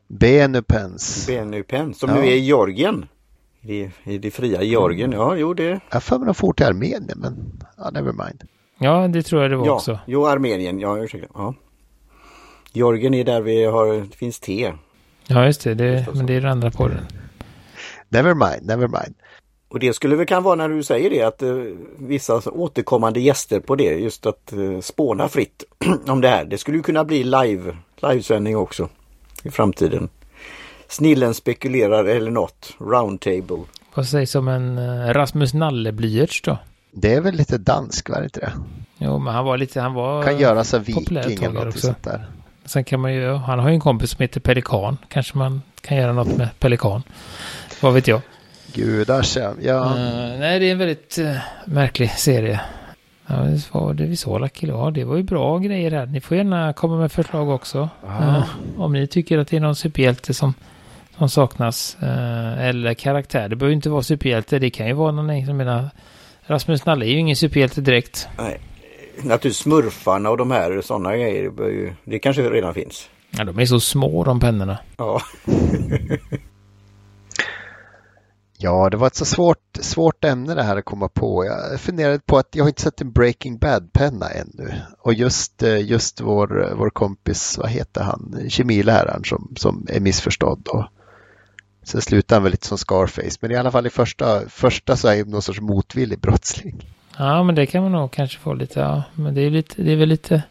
Benupens. 0.08 1.26
Benupens, 1.26 1.98
som 1.98 2.10
ja. 2.10 2.16
nu 2.16 2.20
är 2.20 2.32
i 2.32 2.38
Georgien. 2.38 3.06
I 3.60 3.66
det, 4.04 4.12
I 4.12 4.18
det 4.18 4.30
fria 4.30 4.62
Georgien, 4.62 5.12
ja 5.12 5.36
jo 5.36 5.54
det... 5.54 5.80
Jag 5.90 6.02
får 6.02 6.18
mig 6.18 6.26
de 6.26 6.34
for 6.34 6.52
till 6.52 6.66
Armenien 6.66 7.10
men 7.16 7.62
ja, 7.78 7.90
never 7.90 8.12
mind. 8.12 8.42
Ja, 8.78 9.08
det 9.08 9.22
tror 9.22 9.42
jag 9.42 9.50
det 9.50 9.56
var 9.56 9.66
ja, 9.66 9.72
också. 9.72 9.98
Jo, 10.06 10.26
Armenien, 10.26 10.80
ja 10.80 10.98
ursäkta. 10.98 11.28
Ja. 11.34 11.54
Georgien 12.72 13.14
är 13.14 13.24
där 13.24 13.40
vi 13.40 13.64
har, 13.64 13.94
det 14.10 14.16
finns 14.16 14.40
te. 14.40 14.72
Ja, 15.26 15.46
just 15.46 15.64
det, 15.64 15.74
det 15.74 16.06
men 16.14 16.26
det 16.26 16.34
är 16.34 16.40
det 16.40 16.50
andra 16.50 16.70
på 16.70 16.88
den. 16.88 17.06
Never 18.08 18.34
mind, 18.34 18.66
never 18.66 18.88
mind. 18.88 19.14
Och 19.74 19.80
det 19.80 19.92
skulle 19.92 20.16
väl 20.16 20.26
kan 20.26 20.42
vara 20.42 20.54
när 20.54 20.68
du 20.68 20.82
säger 20.82 21.10
det 21.10 21.22
att 21.22 21.42
eh, 21.42 21.54
vissa 21.98 22.42
återkommande 22.50 23.20
gäster 23.20 23.60
på 23.60 23.76
det 23.76 23.84
just 23.84 24.26
att 24.26 24.52
eh, 24.52 24.80
spåna 24.80 25.28
fritt 25.28 25.64
om 26.06 26.20
det 26.20 26.28
här. 26.28 26.44
Det 26.44 26.58
skulle 26.58 26.76
ju 26.76 26.82
kunna 26.82 27.04
bli 27.04 27.24
live, 27.24 27.76
livesändning 28.02 28.56
också 28.56 28.88
i 29.42 29.50
framtiden. 29.50 30.08
Snillen 30.88 31.34
spekulerar 31.34 32.04
eller 32.04 32.30
något, 32.30 32.76
roundtable. 32.78 33.64
Vad 33.94 34.06
sägs 34.06 34.34
om 34.34 34.48
en 34.48 34.78
eh, 34.78 35.12
Rasmus 35.12 35.54
Nalle-blyerts 35.54 36.42
då? 36.44 36.58
Det 36.90 37.14
är 37.14 37.20
väl 37.20 37.34
lite 37.34 37.58
dansk, 37.58 38.10
var 38.10 38.18
det 38.18 38.24
inte 38.24 38.40
det? 38.40 38.52
Jo, 38.98 39.18
men 39.18 39.34
han 39.34 39.44
var 39.44 39.58
lite, 39.58 39.80
han 39.80 39.94
var... 39.94 40.22
Kan 40.22 40.38
populär 40.94 41.20
ett 41.20 41.26
Viking 41.26 41.44
eller 41.44 41.54
något 41.54 41.68
också. 41.68 41.86
sånt 41.86 42.02
där. 42.02 42.26
Sen 42.64 42.84
kan 42.84 43.00
man 43.00 43.14
ju, 43.14 43.32
han 43.32 43.58
har 43.58 43.68
ju 43.68 43.74
en 43.74 43.80
kompis 43.80 44.10
som 44.10 44.22
heter 44.22 44.40
Pelikan. 44.40 44.96
Kanske 45.08 45.38
man 45.38 45.62
kan 45.80 45.96
göra 45.96 46.12
något 46.12 46.36
med 46.36 46.48
Pelikan. 46.58 47.02
Vad 47.80 47.94
vet 47.94 48.08
jag. 48.08 48.20
Gudars 48.74 49.36
ja. 49.36 49.52
ja. 49.62 49.96
Eh, 49.96 50.38
nej, 50.38 50.60
det 50.60 50.66
är 50.66 50.72
en 50.72 50.78
väldigt 50.78 51.18
uh, 51.18 51.36
märklig 51.64 52.10
serie. 52.10 52.60
Ja, 53.26 53.34
det 53.34 53.72
var 53.72 53.94
det 53.94 54.04
vi 54.04 54.16
såg 54.16 54.40
Lucky 54.40 54.66
Ja, 54.66 54.90
det 54.90 55.04
var 55.04 55.16
ju 55.16 55.22
bra 55.22 55.58
grejer 55.58 55.90
här. 55.90 56.06
Ni 56.06 56.20
får 56.20 56.36
gärna 56.36 56.72
komma 56.72 56.96
med 56.96 57.12
förslag 57.12 57.48
också. 57.48 57.88
Eh, 58.06 58.44
om 58.76 58.92
ni 58.92 59.06
tycker 59.06 59.38
att 59.38 59.48
det 59.48 59.56
är 59.56 59.60
någon 59.60 59.76
superhjälte 59.76 60.34
som, 60.34 60.54
som 61.18 61.28
saknas. 61.28 61.96
eller 62.58 62.94
karaktär. 62.94 63.48
Det 63.48 63.56
behöver 63.56 63.70
ju 63.70 63.76
inte 63.76 63.90
vara 63.90 64.02
superhjälte. 64.02 64.58
Det 64.58 64.70
kan 64.70 64.86
ju 64.86 64.92
vara 64.92 65.12
någon 65.12 65.40
jag 65.40 65.56
menar. 65.56 65.90
Rasmus 66.46 66.86
Nalle 66.86 67.06
är 67.06 67.10
ju 67.10 67.18
ingen 67.18 67.36
superhjälte 67.36 67.80
direkt. 67.80 68.28
Nej, 68.38 68.60
naturligtvis 69.16 69.56
smurfarna 69.56 70.30
och 70.30 70.36
de 70.36 70.50
här 70.50 70.80
sådana 70.80 71.16
grejer. 71.16 71.50
Det, 71.50 71.64
ju, 71.64 71.92
det 72.04 72.18
kanske 72.18 72.42
redan 72.42 72.74
finns. 72.74 73.08
Ja, 73.30 73.44
de 73.44 73.58
är 73.58 73.66
så 73.66 73.80
små 73.80 74.24
de 74.24 74.40
pennorna. 74.40 74.78
Ja, 74.96 75.20
Ja, 78.64 78.90
det 78.90 78.96
var 78.96 79.06
ett 79.06 79.14
så 79.14 79.24
svårt, 79.24 79.76
svårt 79.80 80.24
ämne 80.24 80.54
det 80.54 80.62
här 80.62 80.76
att 80.76 80.84
komma 80.84 81.08
på. 81.08 81.44
Jag 81.44 81.80
funderade 81.80 82.18
på 82.18 82.38
att 82.38 82.48
jag 82.54 82.64
har 82.64 82.68
inte 82.68 82.82
sett 82.82 83.00
en 83.00 83.12
Breaking 83.12 83.58
Bad-penna 83.58 84.30
ännu. 84.30 84.74
Och 84.98 85.14
just, 85.14 85.62
eh, 85.62 85.78
just 85.78 86.20
vår, 86.20 86.74
vår 86.76 86.90
kompis, 86.90 87.58
vad 87.58 87.70
heter 87.70 88.02
han, 88.02 88.40
kemiläraren 88.48 89.24
som, 89.24 89.54
som 89.56 89.86
är 89.90 90.00
missförstådd. 90.00 90.68
Och 90.68 90.84
sen 91.82 92.02
slutar 92.02 92.36
han 92.36 92.42
väl 92.42 92.52
lite 92.52 92.66
som 92.66 92.78
Scarface. 92.78 93.38
Men 93.40 93.50
i 93.50 93.56
alla 93.56 93.70
fall 93.70 93.86
i 93.86 93.90
första, 93.90 94.48
första 94.48 94.96
så 94.96 95.08
är 95.08 95.18
han 95.18 95.30
någon 95.30 95.42
sorts 95.42 95.60
motvillig 95.60 96.20
brottsling. 96.20 96.88
Ja, 97.18 97.42
men 97.42 97.54
det 97.54 97.66
kan 97.66 97.82
man 97.82 97.92
nog 97.92 98.12
kanske 98.12 98.38
få 98.38 98.54
lite. 98.54 98.80
Ja, 98.80 99.02
men 99.14 99.34
det 99.34 99.40
är, 99.40 99.50
lite, 99.50 99.82
det 99.82 99.92
är 99.92 99.96
väl 99.96 100.08
lite... 100.08 100.42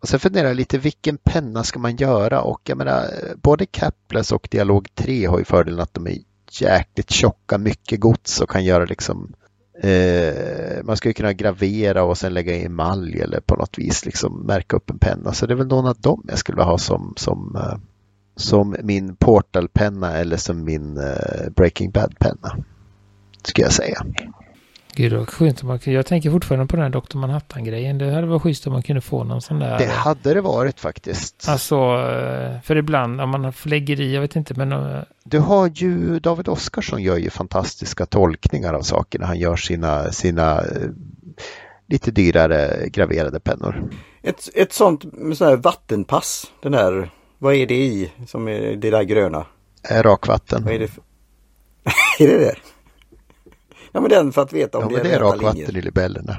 Och 0.00 0.08
sen 0.08 0.20
funderar 0.20 0.48
jag 0.48 0.56
lite, 0.56 0.78
vilken 0.78 1.18
penna 1.18 1.64
ska 1.64 1.78
man 1.78 1.96
göra? 1.96 2.42
Och 2.42 2.60
jag 2.64 2.78
menar, 2.78 3.04
både 3.42 3.66
Capless 3.66 4.32
och 4.32 4.48
Dialog 4.50 4.88
3 4.94 5.26
har 5.26 5.38
ju 5.38 5.44
fördelen 5.44 5.80
att 5.80 5.94
de 5.94 6.06
är 6.06 6.18
jäkligt 6.60 7.10
tjocka, 7.10 7.58
mycket 7.58 8.00
gods 8.00 8.40
och 8.40 8.50
kan 8.50 8.64
göra 8.64 8.84
liksom 8.84 9.32
eh, 9.82 10.84
man 10.84 10.96
skulle 10.96 11.14
kunna 11.14 11.32
gravera 11.32 12.04
och 12.04 12.18
sen 12.18 12.34
lägga 12.34 12.54
i 12.54 12.64
emalj 12.64 13.20
eller 13.20 13.40
på 13.40 13.56
något 13.56 13.78
vis 13.78 14.04
liksom 14.04 14.46
märka 14.46 14.76
upp 14.76 14.90
en 14.90 14.98
penna. 14.98 15.32
Så 15.32 15.46
det 15.46 15.54
är 15.54 15.56
väl 15.56 15.66
någon 15.66 15.86
av 15.86 16.00
dem 16.00 16.24
jag 16.28 16.38
skulle 16.38 16.56
vilja 16.56 16.70
ha 16.70 16.78
som, 16.78 17.14
som, 17.16 17.56
eh, 17.56 17.78
som 18.36 18.76
min 18.82 19.16
Portal-penna 19.16 20.12
eller 20.12 20.36
som 20.36 20.64
min 20.64 20.96
eh, 20.96 21.50
Breaking 21.56 21.90
Bad-penna. 21.90 22.56
Skulle 23.42 23.66
jag 23.66 23.72
säga. 23.72 24.06
Gud, 24.94 25.12
vad 25.12 25.28
skönt 25.28 25.62
man. 25.62 25.78
Jag 25.84 26.06
tänker 26.06 26.30
fortfarande 26.30 26.66
på 26.66 26.76
den 26.76 26.82
här 26.92 27.00
Dr. 27.00 27.16
Manhattan-grejen. 27.18 27.98
Det 27.98 28.10
hade 28.14 28.26
varit 28.26 28.42
schysst 28.42 28.66
om 28.66 28.72
man 28.72 28.82
kunde 28.82 29.00
få 29.00 29.24
någon 29.24 29.40
sån 29.42 29.58
där... 29.58 29.78
Det 29.78 29.86
hade 29.86 30.34
det 30.34 30.40
varit 30.40 30.80
faktiskt. 30.80 31.48
Alltså, 31.48 31.76
eh, 31.76 32.60
för 32.60 32.76
ibland 32.76 33.20
om 33.20 33.30
man 33.30 33.52
lägger 33.64 34.00
i, 34.00 34.14
jag 34.14 34.20
vet 34.20 34.36
inte, 34.36 34.54
men... 34.54 34.72
eh, 34.72 35.02
Du 35.24 35.38
har 35.38 35.70
ju, 35.74 36.20
David 36.20 36.48
Oskarsson 36.48 37.02
gör 37.02 37.16
ju 37.16 37.30
fantastiska 37.30 38.06
tolkningar 38.06 38.74
av 38.74 38.82
saker 38.82 39.18
när 39.18 39.26
han 39.26 39.38
gör 39.38 39.56
sina, 39.56 40.12
sina 40.12 40.58
eh, 40.60 40.88
lite 41.88 42.10
dyrare 42.10 42.88
graverade 42.88 43.40
pennor. 43.40 43.90
ett, 44.22 44.48
ett 44.54 44.72
sånt 44.72 45.04
med 45.12 45.36
sån 45.36 45.46
här 45.48 45.56
vattenpass. 45.56 46.46
Den 46.62 46.72
där, 46.72 47.10
vad 47.38 47.54
är 47.54 47.66
det 47.66 47.74
i 47.84 48.12
som 48.26 48.48
är 48.48 48.76
det 48.76 48.90
där 48.90 49.02
gröna? 49.02 49.46
Rakvatten. 49.90 50.64
Vad 50.64 50.74
är 50.74 50.78
det 50.78 50.88
för... 50.88 51.02
är 52.18 52.26
det 52.28 52.38
det? 52.38 52.54
Ja 53.92 54.00
men 54.00 54.10
den 54.10 54.32
för 54.32 54.42
att 54.42 54.52
veta 54.52 54.78
om 54.78 54.84
Ja, 54.84 54.88
det 54.88 54.94
men 54.96 55.06
är 55.06 55.10
det 55.10 55.16
är 55.16 55.20
rakvatten 55.30 55.56
linjer. 55.56 55.78
i 55.78 55.82
libellerna. 55.82 56.36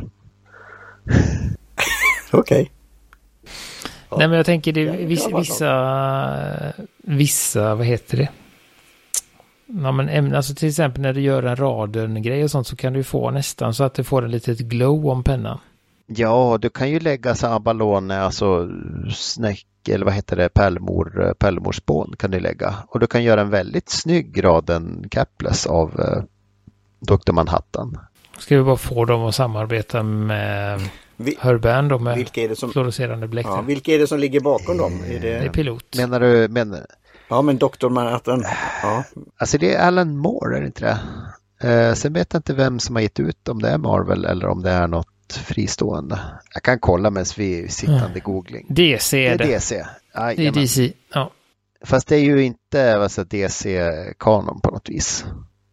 Okej. 2.31 2.71
Ja. 4.09 4.17
Nej, 4.17 4.27
men 4.27 4.37
jag 4.37 4.45
tänker 4.45 4.71
det 4.73 4.85
vissa, 4.91 5.37
vissa, 5.37 6.73
vissa, 7.03 7.75
vad 7.75 7.85
heter 7.85 8.17
det? 8.17 8.29
Ja, 9.65 9.91
men 9.91 10.35
alltså 10.35 10.55
till 10.55 10.69
exempel 10.69 11.01
när 11.01 11.13
du 11.13 11.21
gör 11.21 11.43
en 11.43 11.55
raden-grej 11.55 12.43
och 12.43 12.51
sånt 12.51 12.67
så 12.67 12.75
kan 12.75 12.93
du 12.93 13.03
få 13.03 13.31
nästan 13.31 13.73
så 13.73 13.83
att 13.83 13.93
du 13.93 14.03
får 14.03 14.25
en 14.25 14.31
litet 14.31 14.59
glow 14.59 15.07
om 15.07 15.23
pennan. 15.23 15.59
Ja, 16.07 16.57
du 16.61 16.69
kan 16.69 16.89
ju 16.89 16.99
lägga 16.99 17.35
så 17.35 17.47
abalone, 17.47 18.19
alltså 18.19 18.69
snäck 19.15 19.65
eller 19.89 20.05
vad 20.05 20.13
heter 20.13 20.35
det, 20.35 20.49
pärlemor, 20.49 21.25
eh, 21.27 21.33
pärlemorspån 21.33 22.13
kan 22.17 22.31
du 22.31 22.39
lägga. 22.39 22.75
Och 22.87 22.99
du 22.99 23.07
kan 23.07 23.23
göra 23.23 23.41
en 23.41 23.49
väldigt 23.49 23.89
snygg 23.89 24.43
raden 24.43 25.05
capless 25.11 25.65
av 25.67 25.99
eh, 25.99 26.23
Dr. 27.07 27.31
Manhattan. 27.31 27.97
Ska 28.37 28.57
vi 28.57 28.63
bara 28.63 28.77
få 28.77 29.05
dem 29.05 29.21
att 29.21 29.35
samarbeta 29.35 30.03
med 30.03 30.81
Vi, 31.15 31.37
Herband 31.39 31.91
och 31.91 32.01
med 32.01 32.17
vilka 32.17 32.41
är 32.41 32.49
det 32.49 32.55
som... 32.55 32.71
fluorescerande 32.71 33.27
bläck. 33.27 33.45
Ja, 33.45 33.61
vilka 33.61 33.91
är 33.91 33.99
det 33.99 34.07
som 34.07 34.19
ligger 34.19 34.39
bakom 34.39 34.77
dem? 34.77 35.03
Är 35.07 35.19
det 35.19 35.33
är 35.33 35.43
det... 35.43 35.49
pilot. 35.49 35.97
Menar 35.97 36.19
du, 36.19 36.47
menar, 36.47 36.85
Ja 37.27 37.41
men 37.41 37.57
Dr. 37.57 37.89
Manhattan. 37.89 38.43
Ja. 38.83 39.03
alltså 39.37 39.57
det 39.57 39.75
är 39.75 39.87
Alan 39.87 40.17
Moore, 40.17 40.57
är 40.57 40.61
det 40.61 40.67
inte 40.67 40.85
det? 40.85 40.99
Eh, 41.69 41.93
sen 41.93 42.13
vet 42.13 42.33
jag 42.33 42.39
inte 42.39 42.53
vem 42.53 42.79
som 42.79 42.95
har 42.95 43.01
gett 43.03 43.19
ut 43.19 43.47
om 43.47 43.61
det 43.61 43.69
är 43.69 43.77
Marvel 43.77 44.25
eller 44.25 44.47
om 44.47 44.61
det 44.61 44.69
är 44.69 44.87
något 44.87 45.07
fristående. 45.33 46.19
Jag 46.53 46.63
kan 46.63 46.79
kolla 46.79 47.09
medan 47.09 47.25
vi 47.37 47.69
sittande 47.69 48.19
googling. 48.19 48.65
DC 48.69 49.17
Det 49.17 49.27
är 49.27 49.33
är 49.33 49.37
det. 49.37 49.45
DC. 49.45 49.85
Det 50.15 50.47
är. 50.47 50.51
DC. 50.51 50.93
Ja. 51.13 51.31
Fast 51.85 52.07
det 52.07 52.15
är 52.15 52.19
ju 52.19 52.43
inte 52.43 52.97
vad 52.97 53.11
säger, 53.11 53.25
DC-kanon 53.29 54.61
på 54.61 54.71
något 54.71 54.89
vis. 54.89 55.25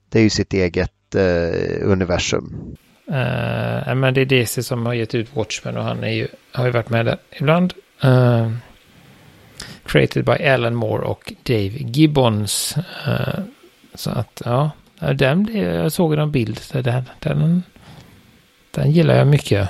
Det 0.08 0.18
är 0.18 0.22
ju 0.22 0.30
sitt 0.30 0.52
eget 0.52 0.92
eh, 1.14 1.90
universum. 1.90 2.76
Uh, 3.08 3.94
men 3.94 4.14
det 4.14 4.20
är 4.20 4.24
DC 4.24 4.62
som 4.62 4.86
har 4.86 4.94
gett 4.94 5.14
ut 5.14 5.36
Watchmen 5.36 5.76
och 5.76 5.84
han 5.84 6.04
är 6.04 6.12
ju, 6.12 6.28
har 6.52 6.64
ju 6.64 6.70
varit 6.70 6.90
med 6.90 7.06
där 7.06 7.18
ibland. 7.30 7.74
Uh, 8.04 8.52
created 9.86 10.24
by 10.24 10.32
Alan 10.32 10.74
Moore 10.74 11.04
och 11.04 11.32
Dave 11.42 11.68
Gibbons. 11.68 12.76
Uh, 13.08 13.40
så 13.94 14.10
att 14.10 14.42
ja, 14.44 14.70
den, 15.14 15.48
jag 15.52 15.92
såg 15.92 16.14
en 16.14 16.30
bild. 16.30 16.60
Den, 16.72 17.04
den, 17.18 17.62
den 18.70 18.90
gillar 18.90 19.14
jag 19.14 19.26
mycket. 19.26 19.68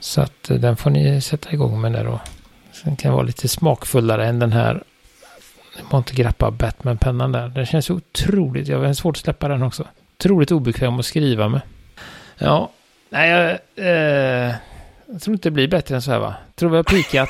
Så 0.00 0.20
att 0.20 0.42
den 0.48 0.76
får 0.76 0.90
ni 0.90 1.20
sätta 1.20 1.52
igång 1.52 1.80
med 1.80 1.92
där 1.92 2.04
då. 2.04 2.20
Den 2.84 2.96
kan 2.96 3.12
vara 3.12 3.22
lite 3.22 3.48
smakfullare 3.48 4.26
än 4.26 4.38
den 4.38 4.52
här 4.52 4.82
Jag 5.90 6.00
inte 6.00 6.14
greppa 6.14 6.50
Batman-pennan 6.50 7.32
där. 7.32 7.48
Den 7.48 7.66
känns 7.66 7.90
otroligt, 7.90 8.68
jag 8.68 8.78
har 8.78 8.92
svårt 8.92 9.16
att 9.16 9.22
släppa 9.22 9.48
den 9.48 9.62
också. 9.62 9.86
Otroligt 10.22 10.50
obekväm 10.50 10.98
att 10.98 11.06
skriva 11.06 11.48
med. 11.48 11.60
Ja, 12.38 12.70
nej, 13.10 13.30
jag, 13.30 13.50
eh, 13.76 14.54
jag 15.06 15.20
tror 15.20 15.34
inte 15.34 15.48
det 15.48 15.52
blir 15.52 15.68
bättre 15.68 15.94
än 15.94 16.02
så 16.02 16.10
här 16.10 16.18
va? 16.18 16.34
Jag 16.46 16.56
tror 16.56 16.70
vi 16.70 16.76
har 16.76 16.82
pikat. 16.82 17.28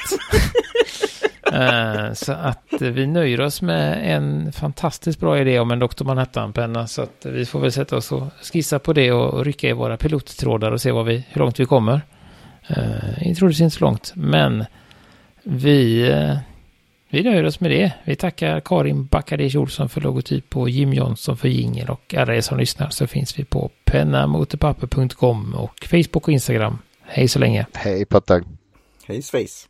eh, 1.52 2.12
så 2.12 2.32
att 2.32 2.82
vi 2.82 3.06
nöjer 3.06 3.40
oss 3.40 3.62
med 3.62 4.14
en 4.16 4.52
fantastiskt 4.52 5.20
bra 5.20 5.38
idé 5.38 5.58
om 5.58 5.70
en 5.70 5.78
Dr. 5.78 6.04
Manhattan-penna. 6.04 6.86
Så 6.86 7.02
att 7.02 7.26
vi 7.26 7.46
får 7.46 7.60
väl 7.60 7.72
sätta 7.72 7.96
oss 7.96 8.12
och 8.12 8.24
skissa 8.52 8.78
på 8.78 8.92
det 8.92 9.12
och, 9.12 9.34
och 9.34 9.44
rycka 9.44 9.68
i 9.68 9.72
våra 9.72 9.96
pilottrådar 9.96 10.72
och 10.72 10.80
se 10.80 10.92
vad 10.92 11.06
vi, 11.06 11.26
hur 11.28 11.38
långt 11.38 11.60
vi 11.60 11.64
kommer. 11.64 12.00
Eh, 12.66 13.28
jag 13.28 13.36
tror 13.36 13.48
det 13.48 13.60
inte 13.60 13.76
så 13.76 13.84
långt, 13.84 14.12
men 14.14 14.64
vi, 15.42 16.10
eh, 16.10 16.36
vi 17.12 17.22
nöjer 17.22 17.44
oss 17.44 17.60
med 17.60 17.70
det. 17.70 17.92
Vi 18.04 18.16
tackar 18.16 18.60
Karin 18.60 19.06
Backadish 19.06 19.56
Olsson 19.56 19.88
för 19.88 20.00
logotyp 20.00 20.56
och 20.56 20.70
Jim 20.70 20.92
Johnson 20.92 21.36
för 21.36 21.48
jingel 21.48 21.88
och 21.90 22.14
alla 22.14 22.34
er 22.36 22.40
som 22.40 22.58
lyssnar 22.58 22.90
så 22.90 23.06
finns 23.06 23.38
vi 23.38 23.44
på 23.44 23.70
pennamotorpapper.com 23.84 25.54
och 25.54 25.86
Facebook 25.90 26.28
och 26.28 26.32
Instagram. 26.32 26.78
Hej 27.02 27.28
så 27.28 27.38
länge! 27.38 27.66
Hej 27.72 28.04
tag. 28.06 28.44
Hej 29.06 29.22
svejs. 29.22 29.68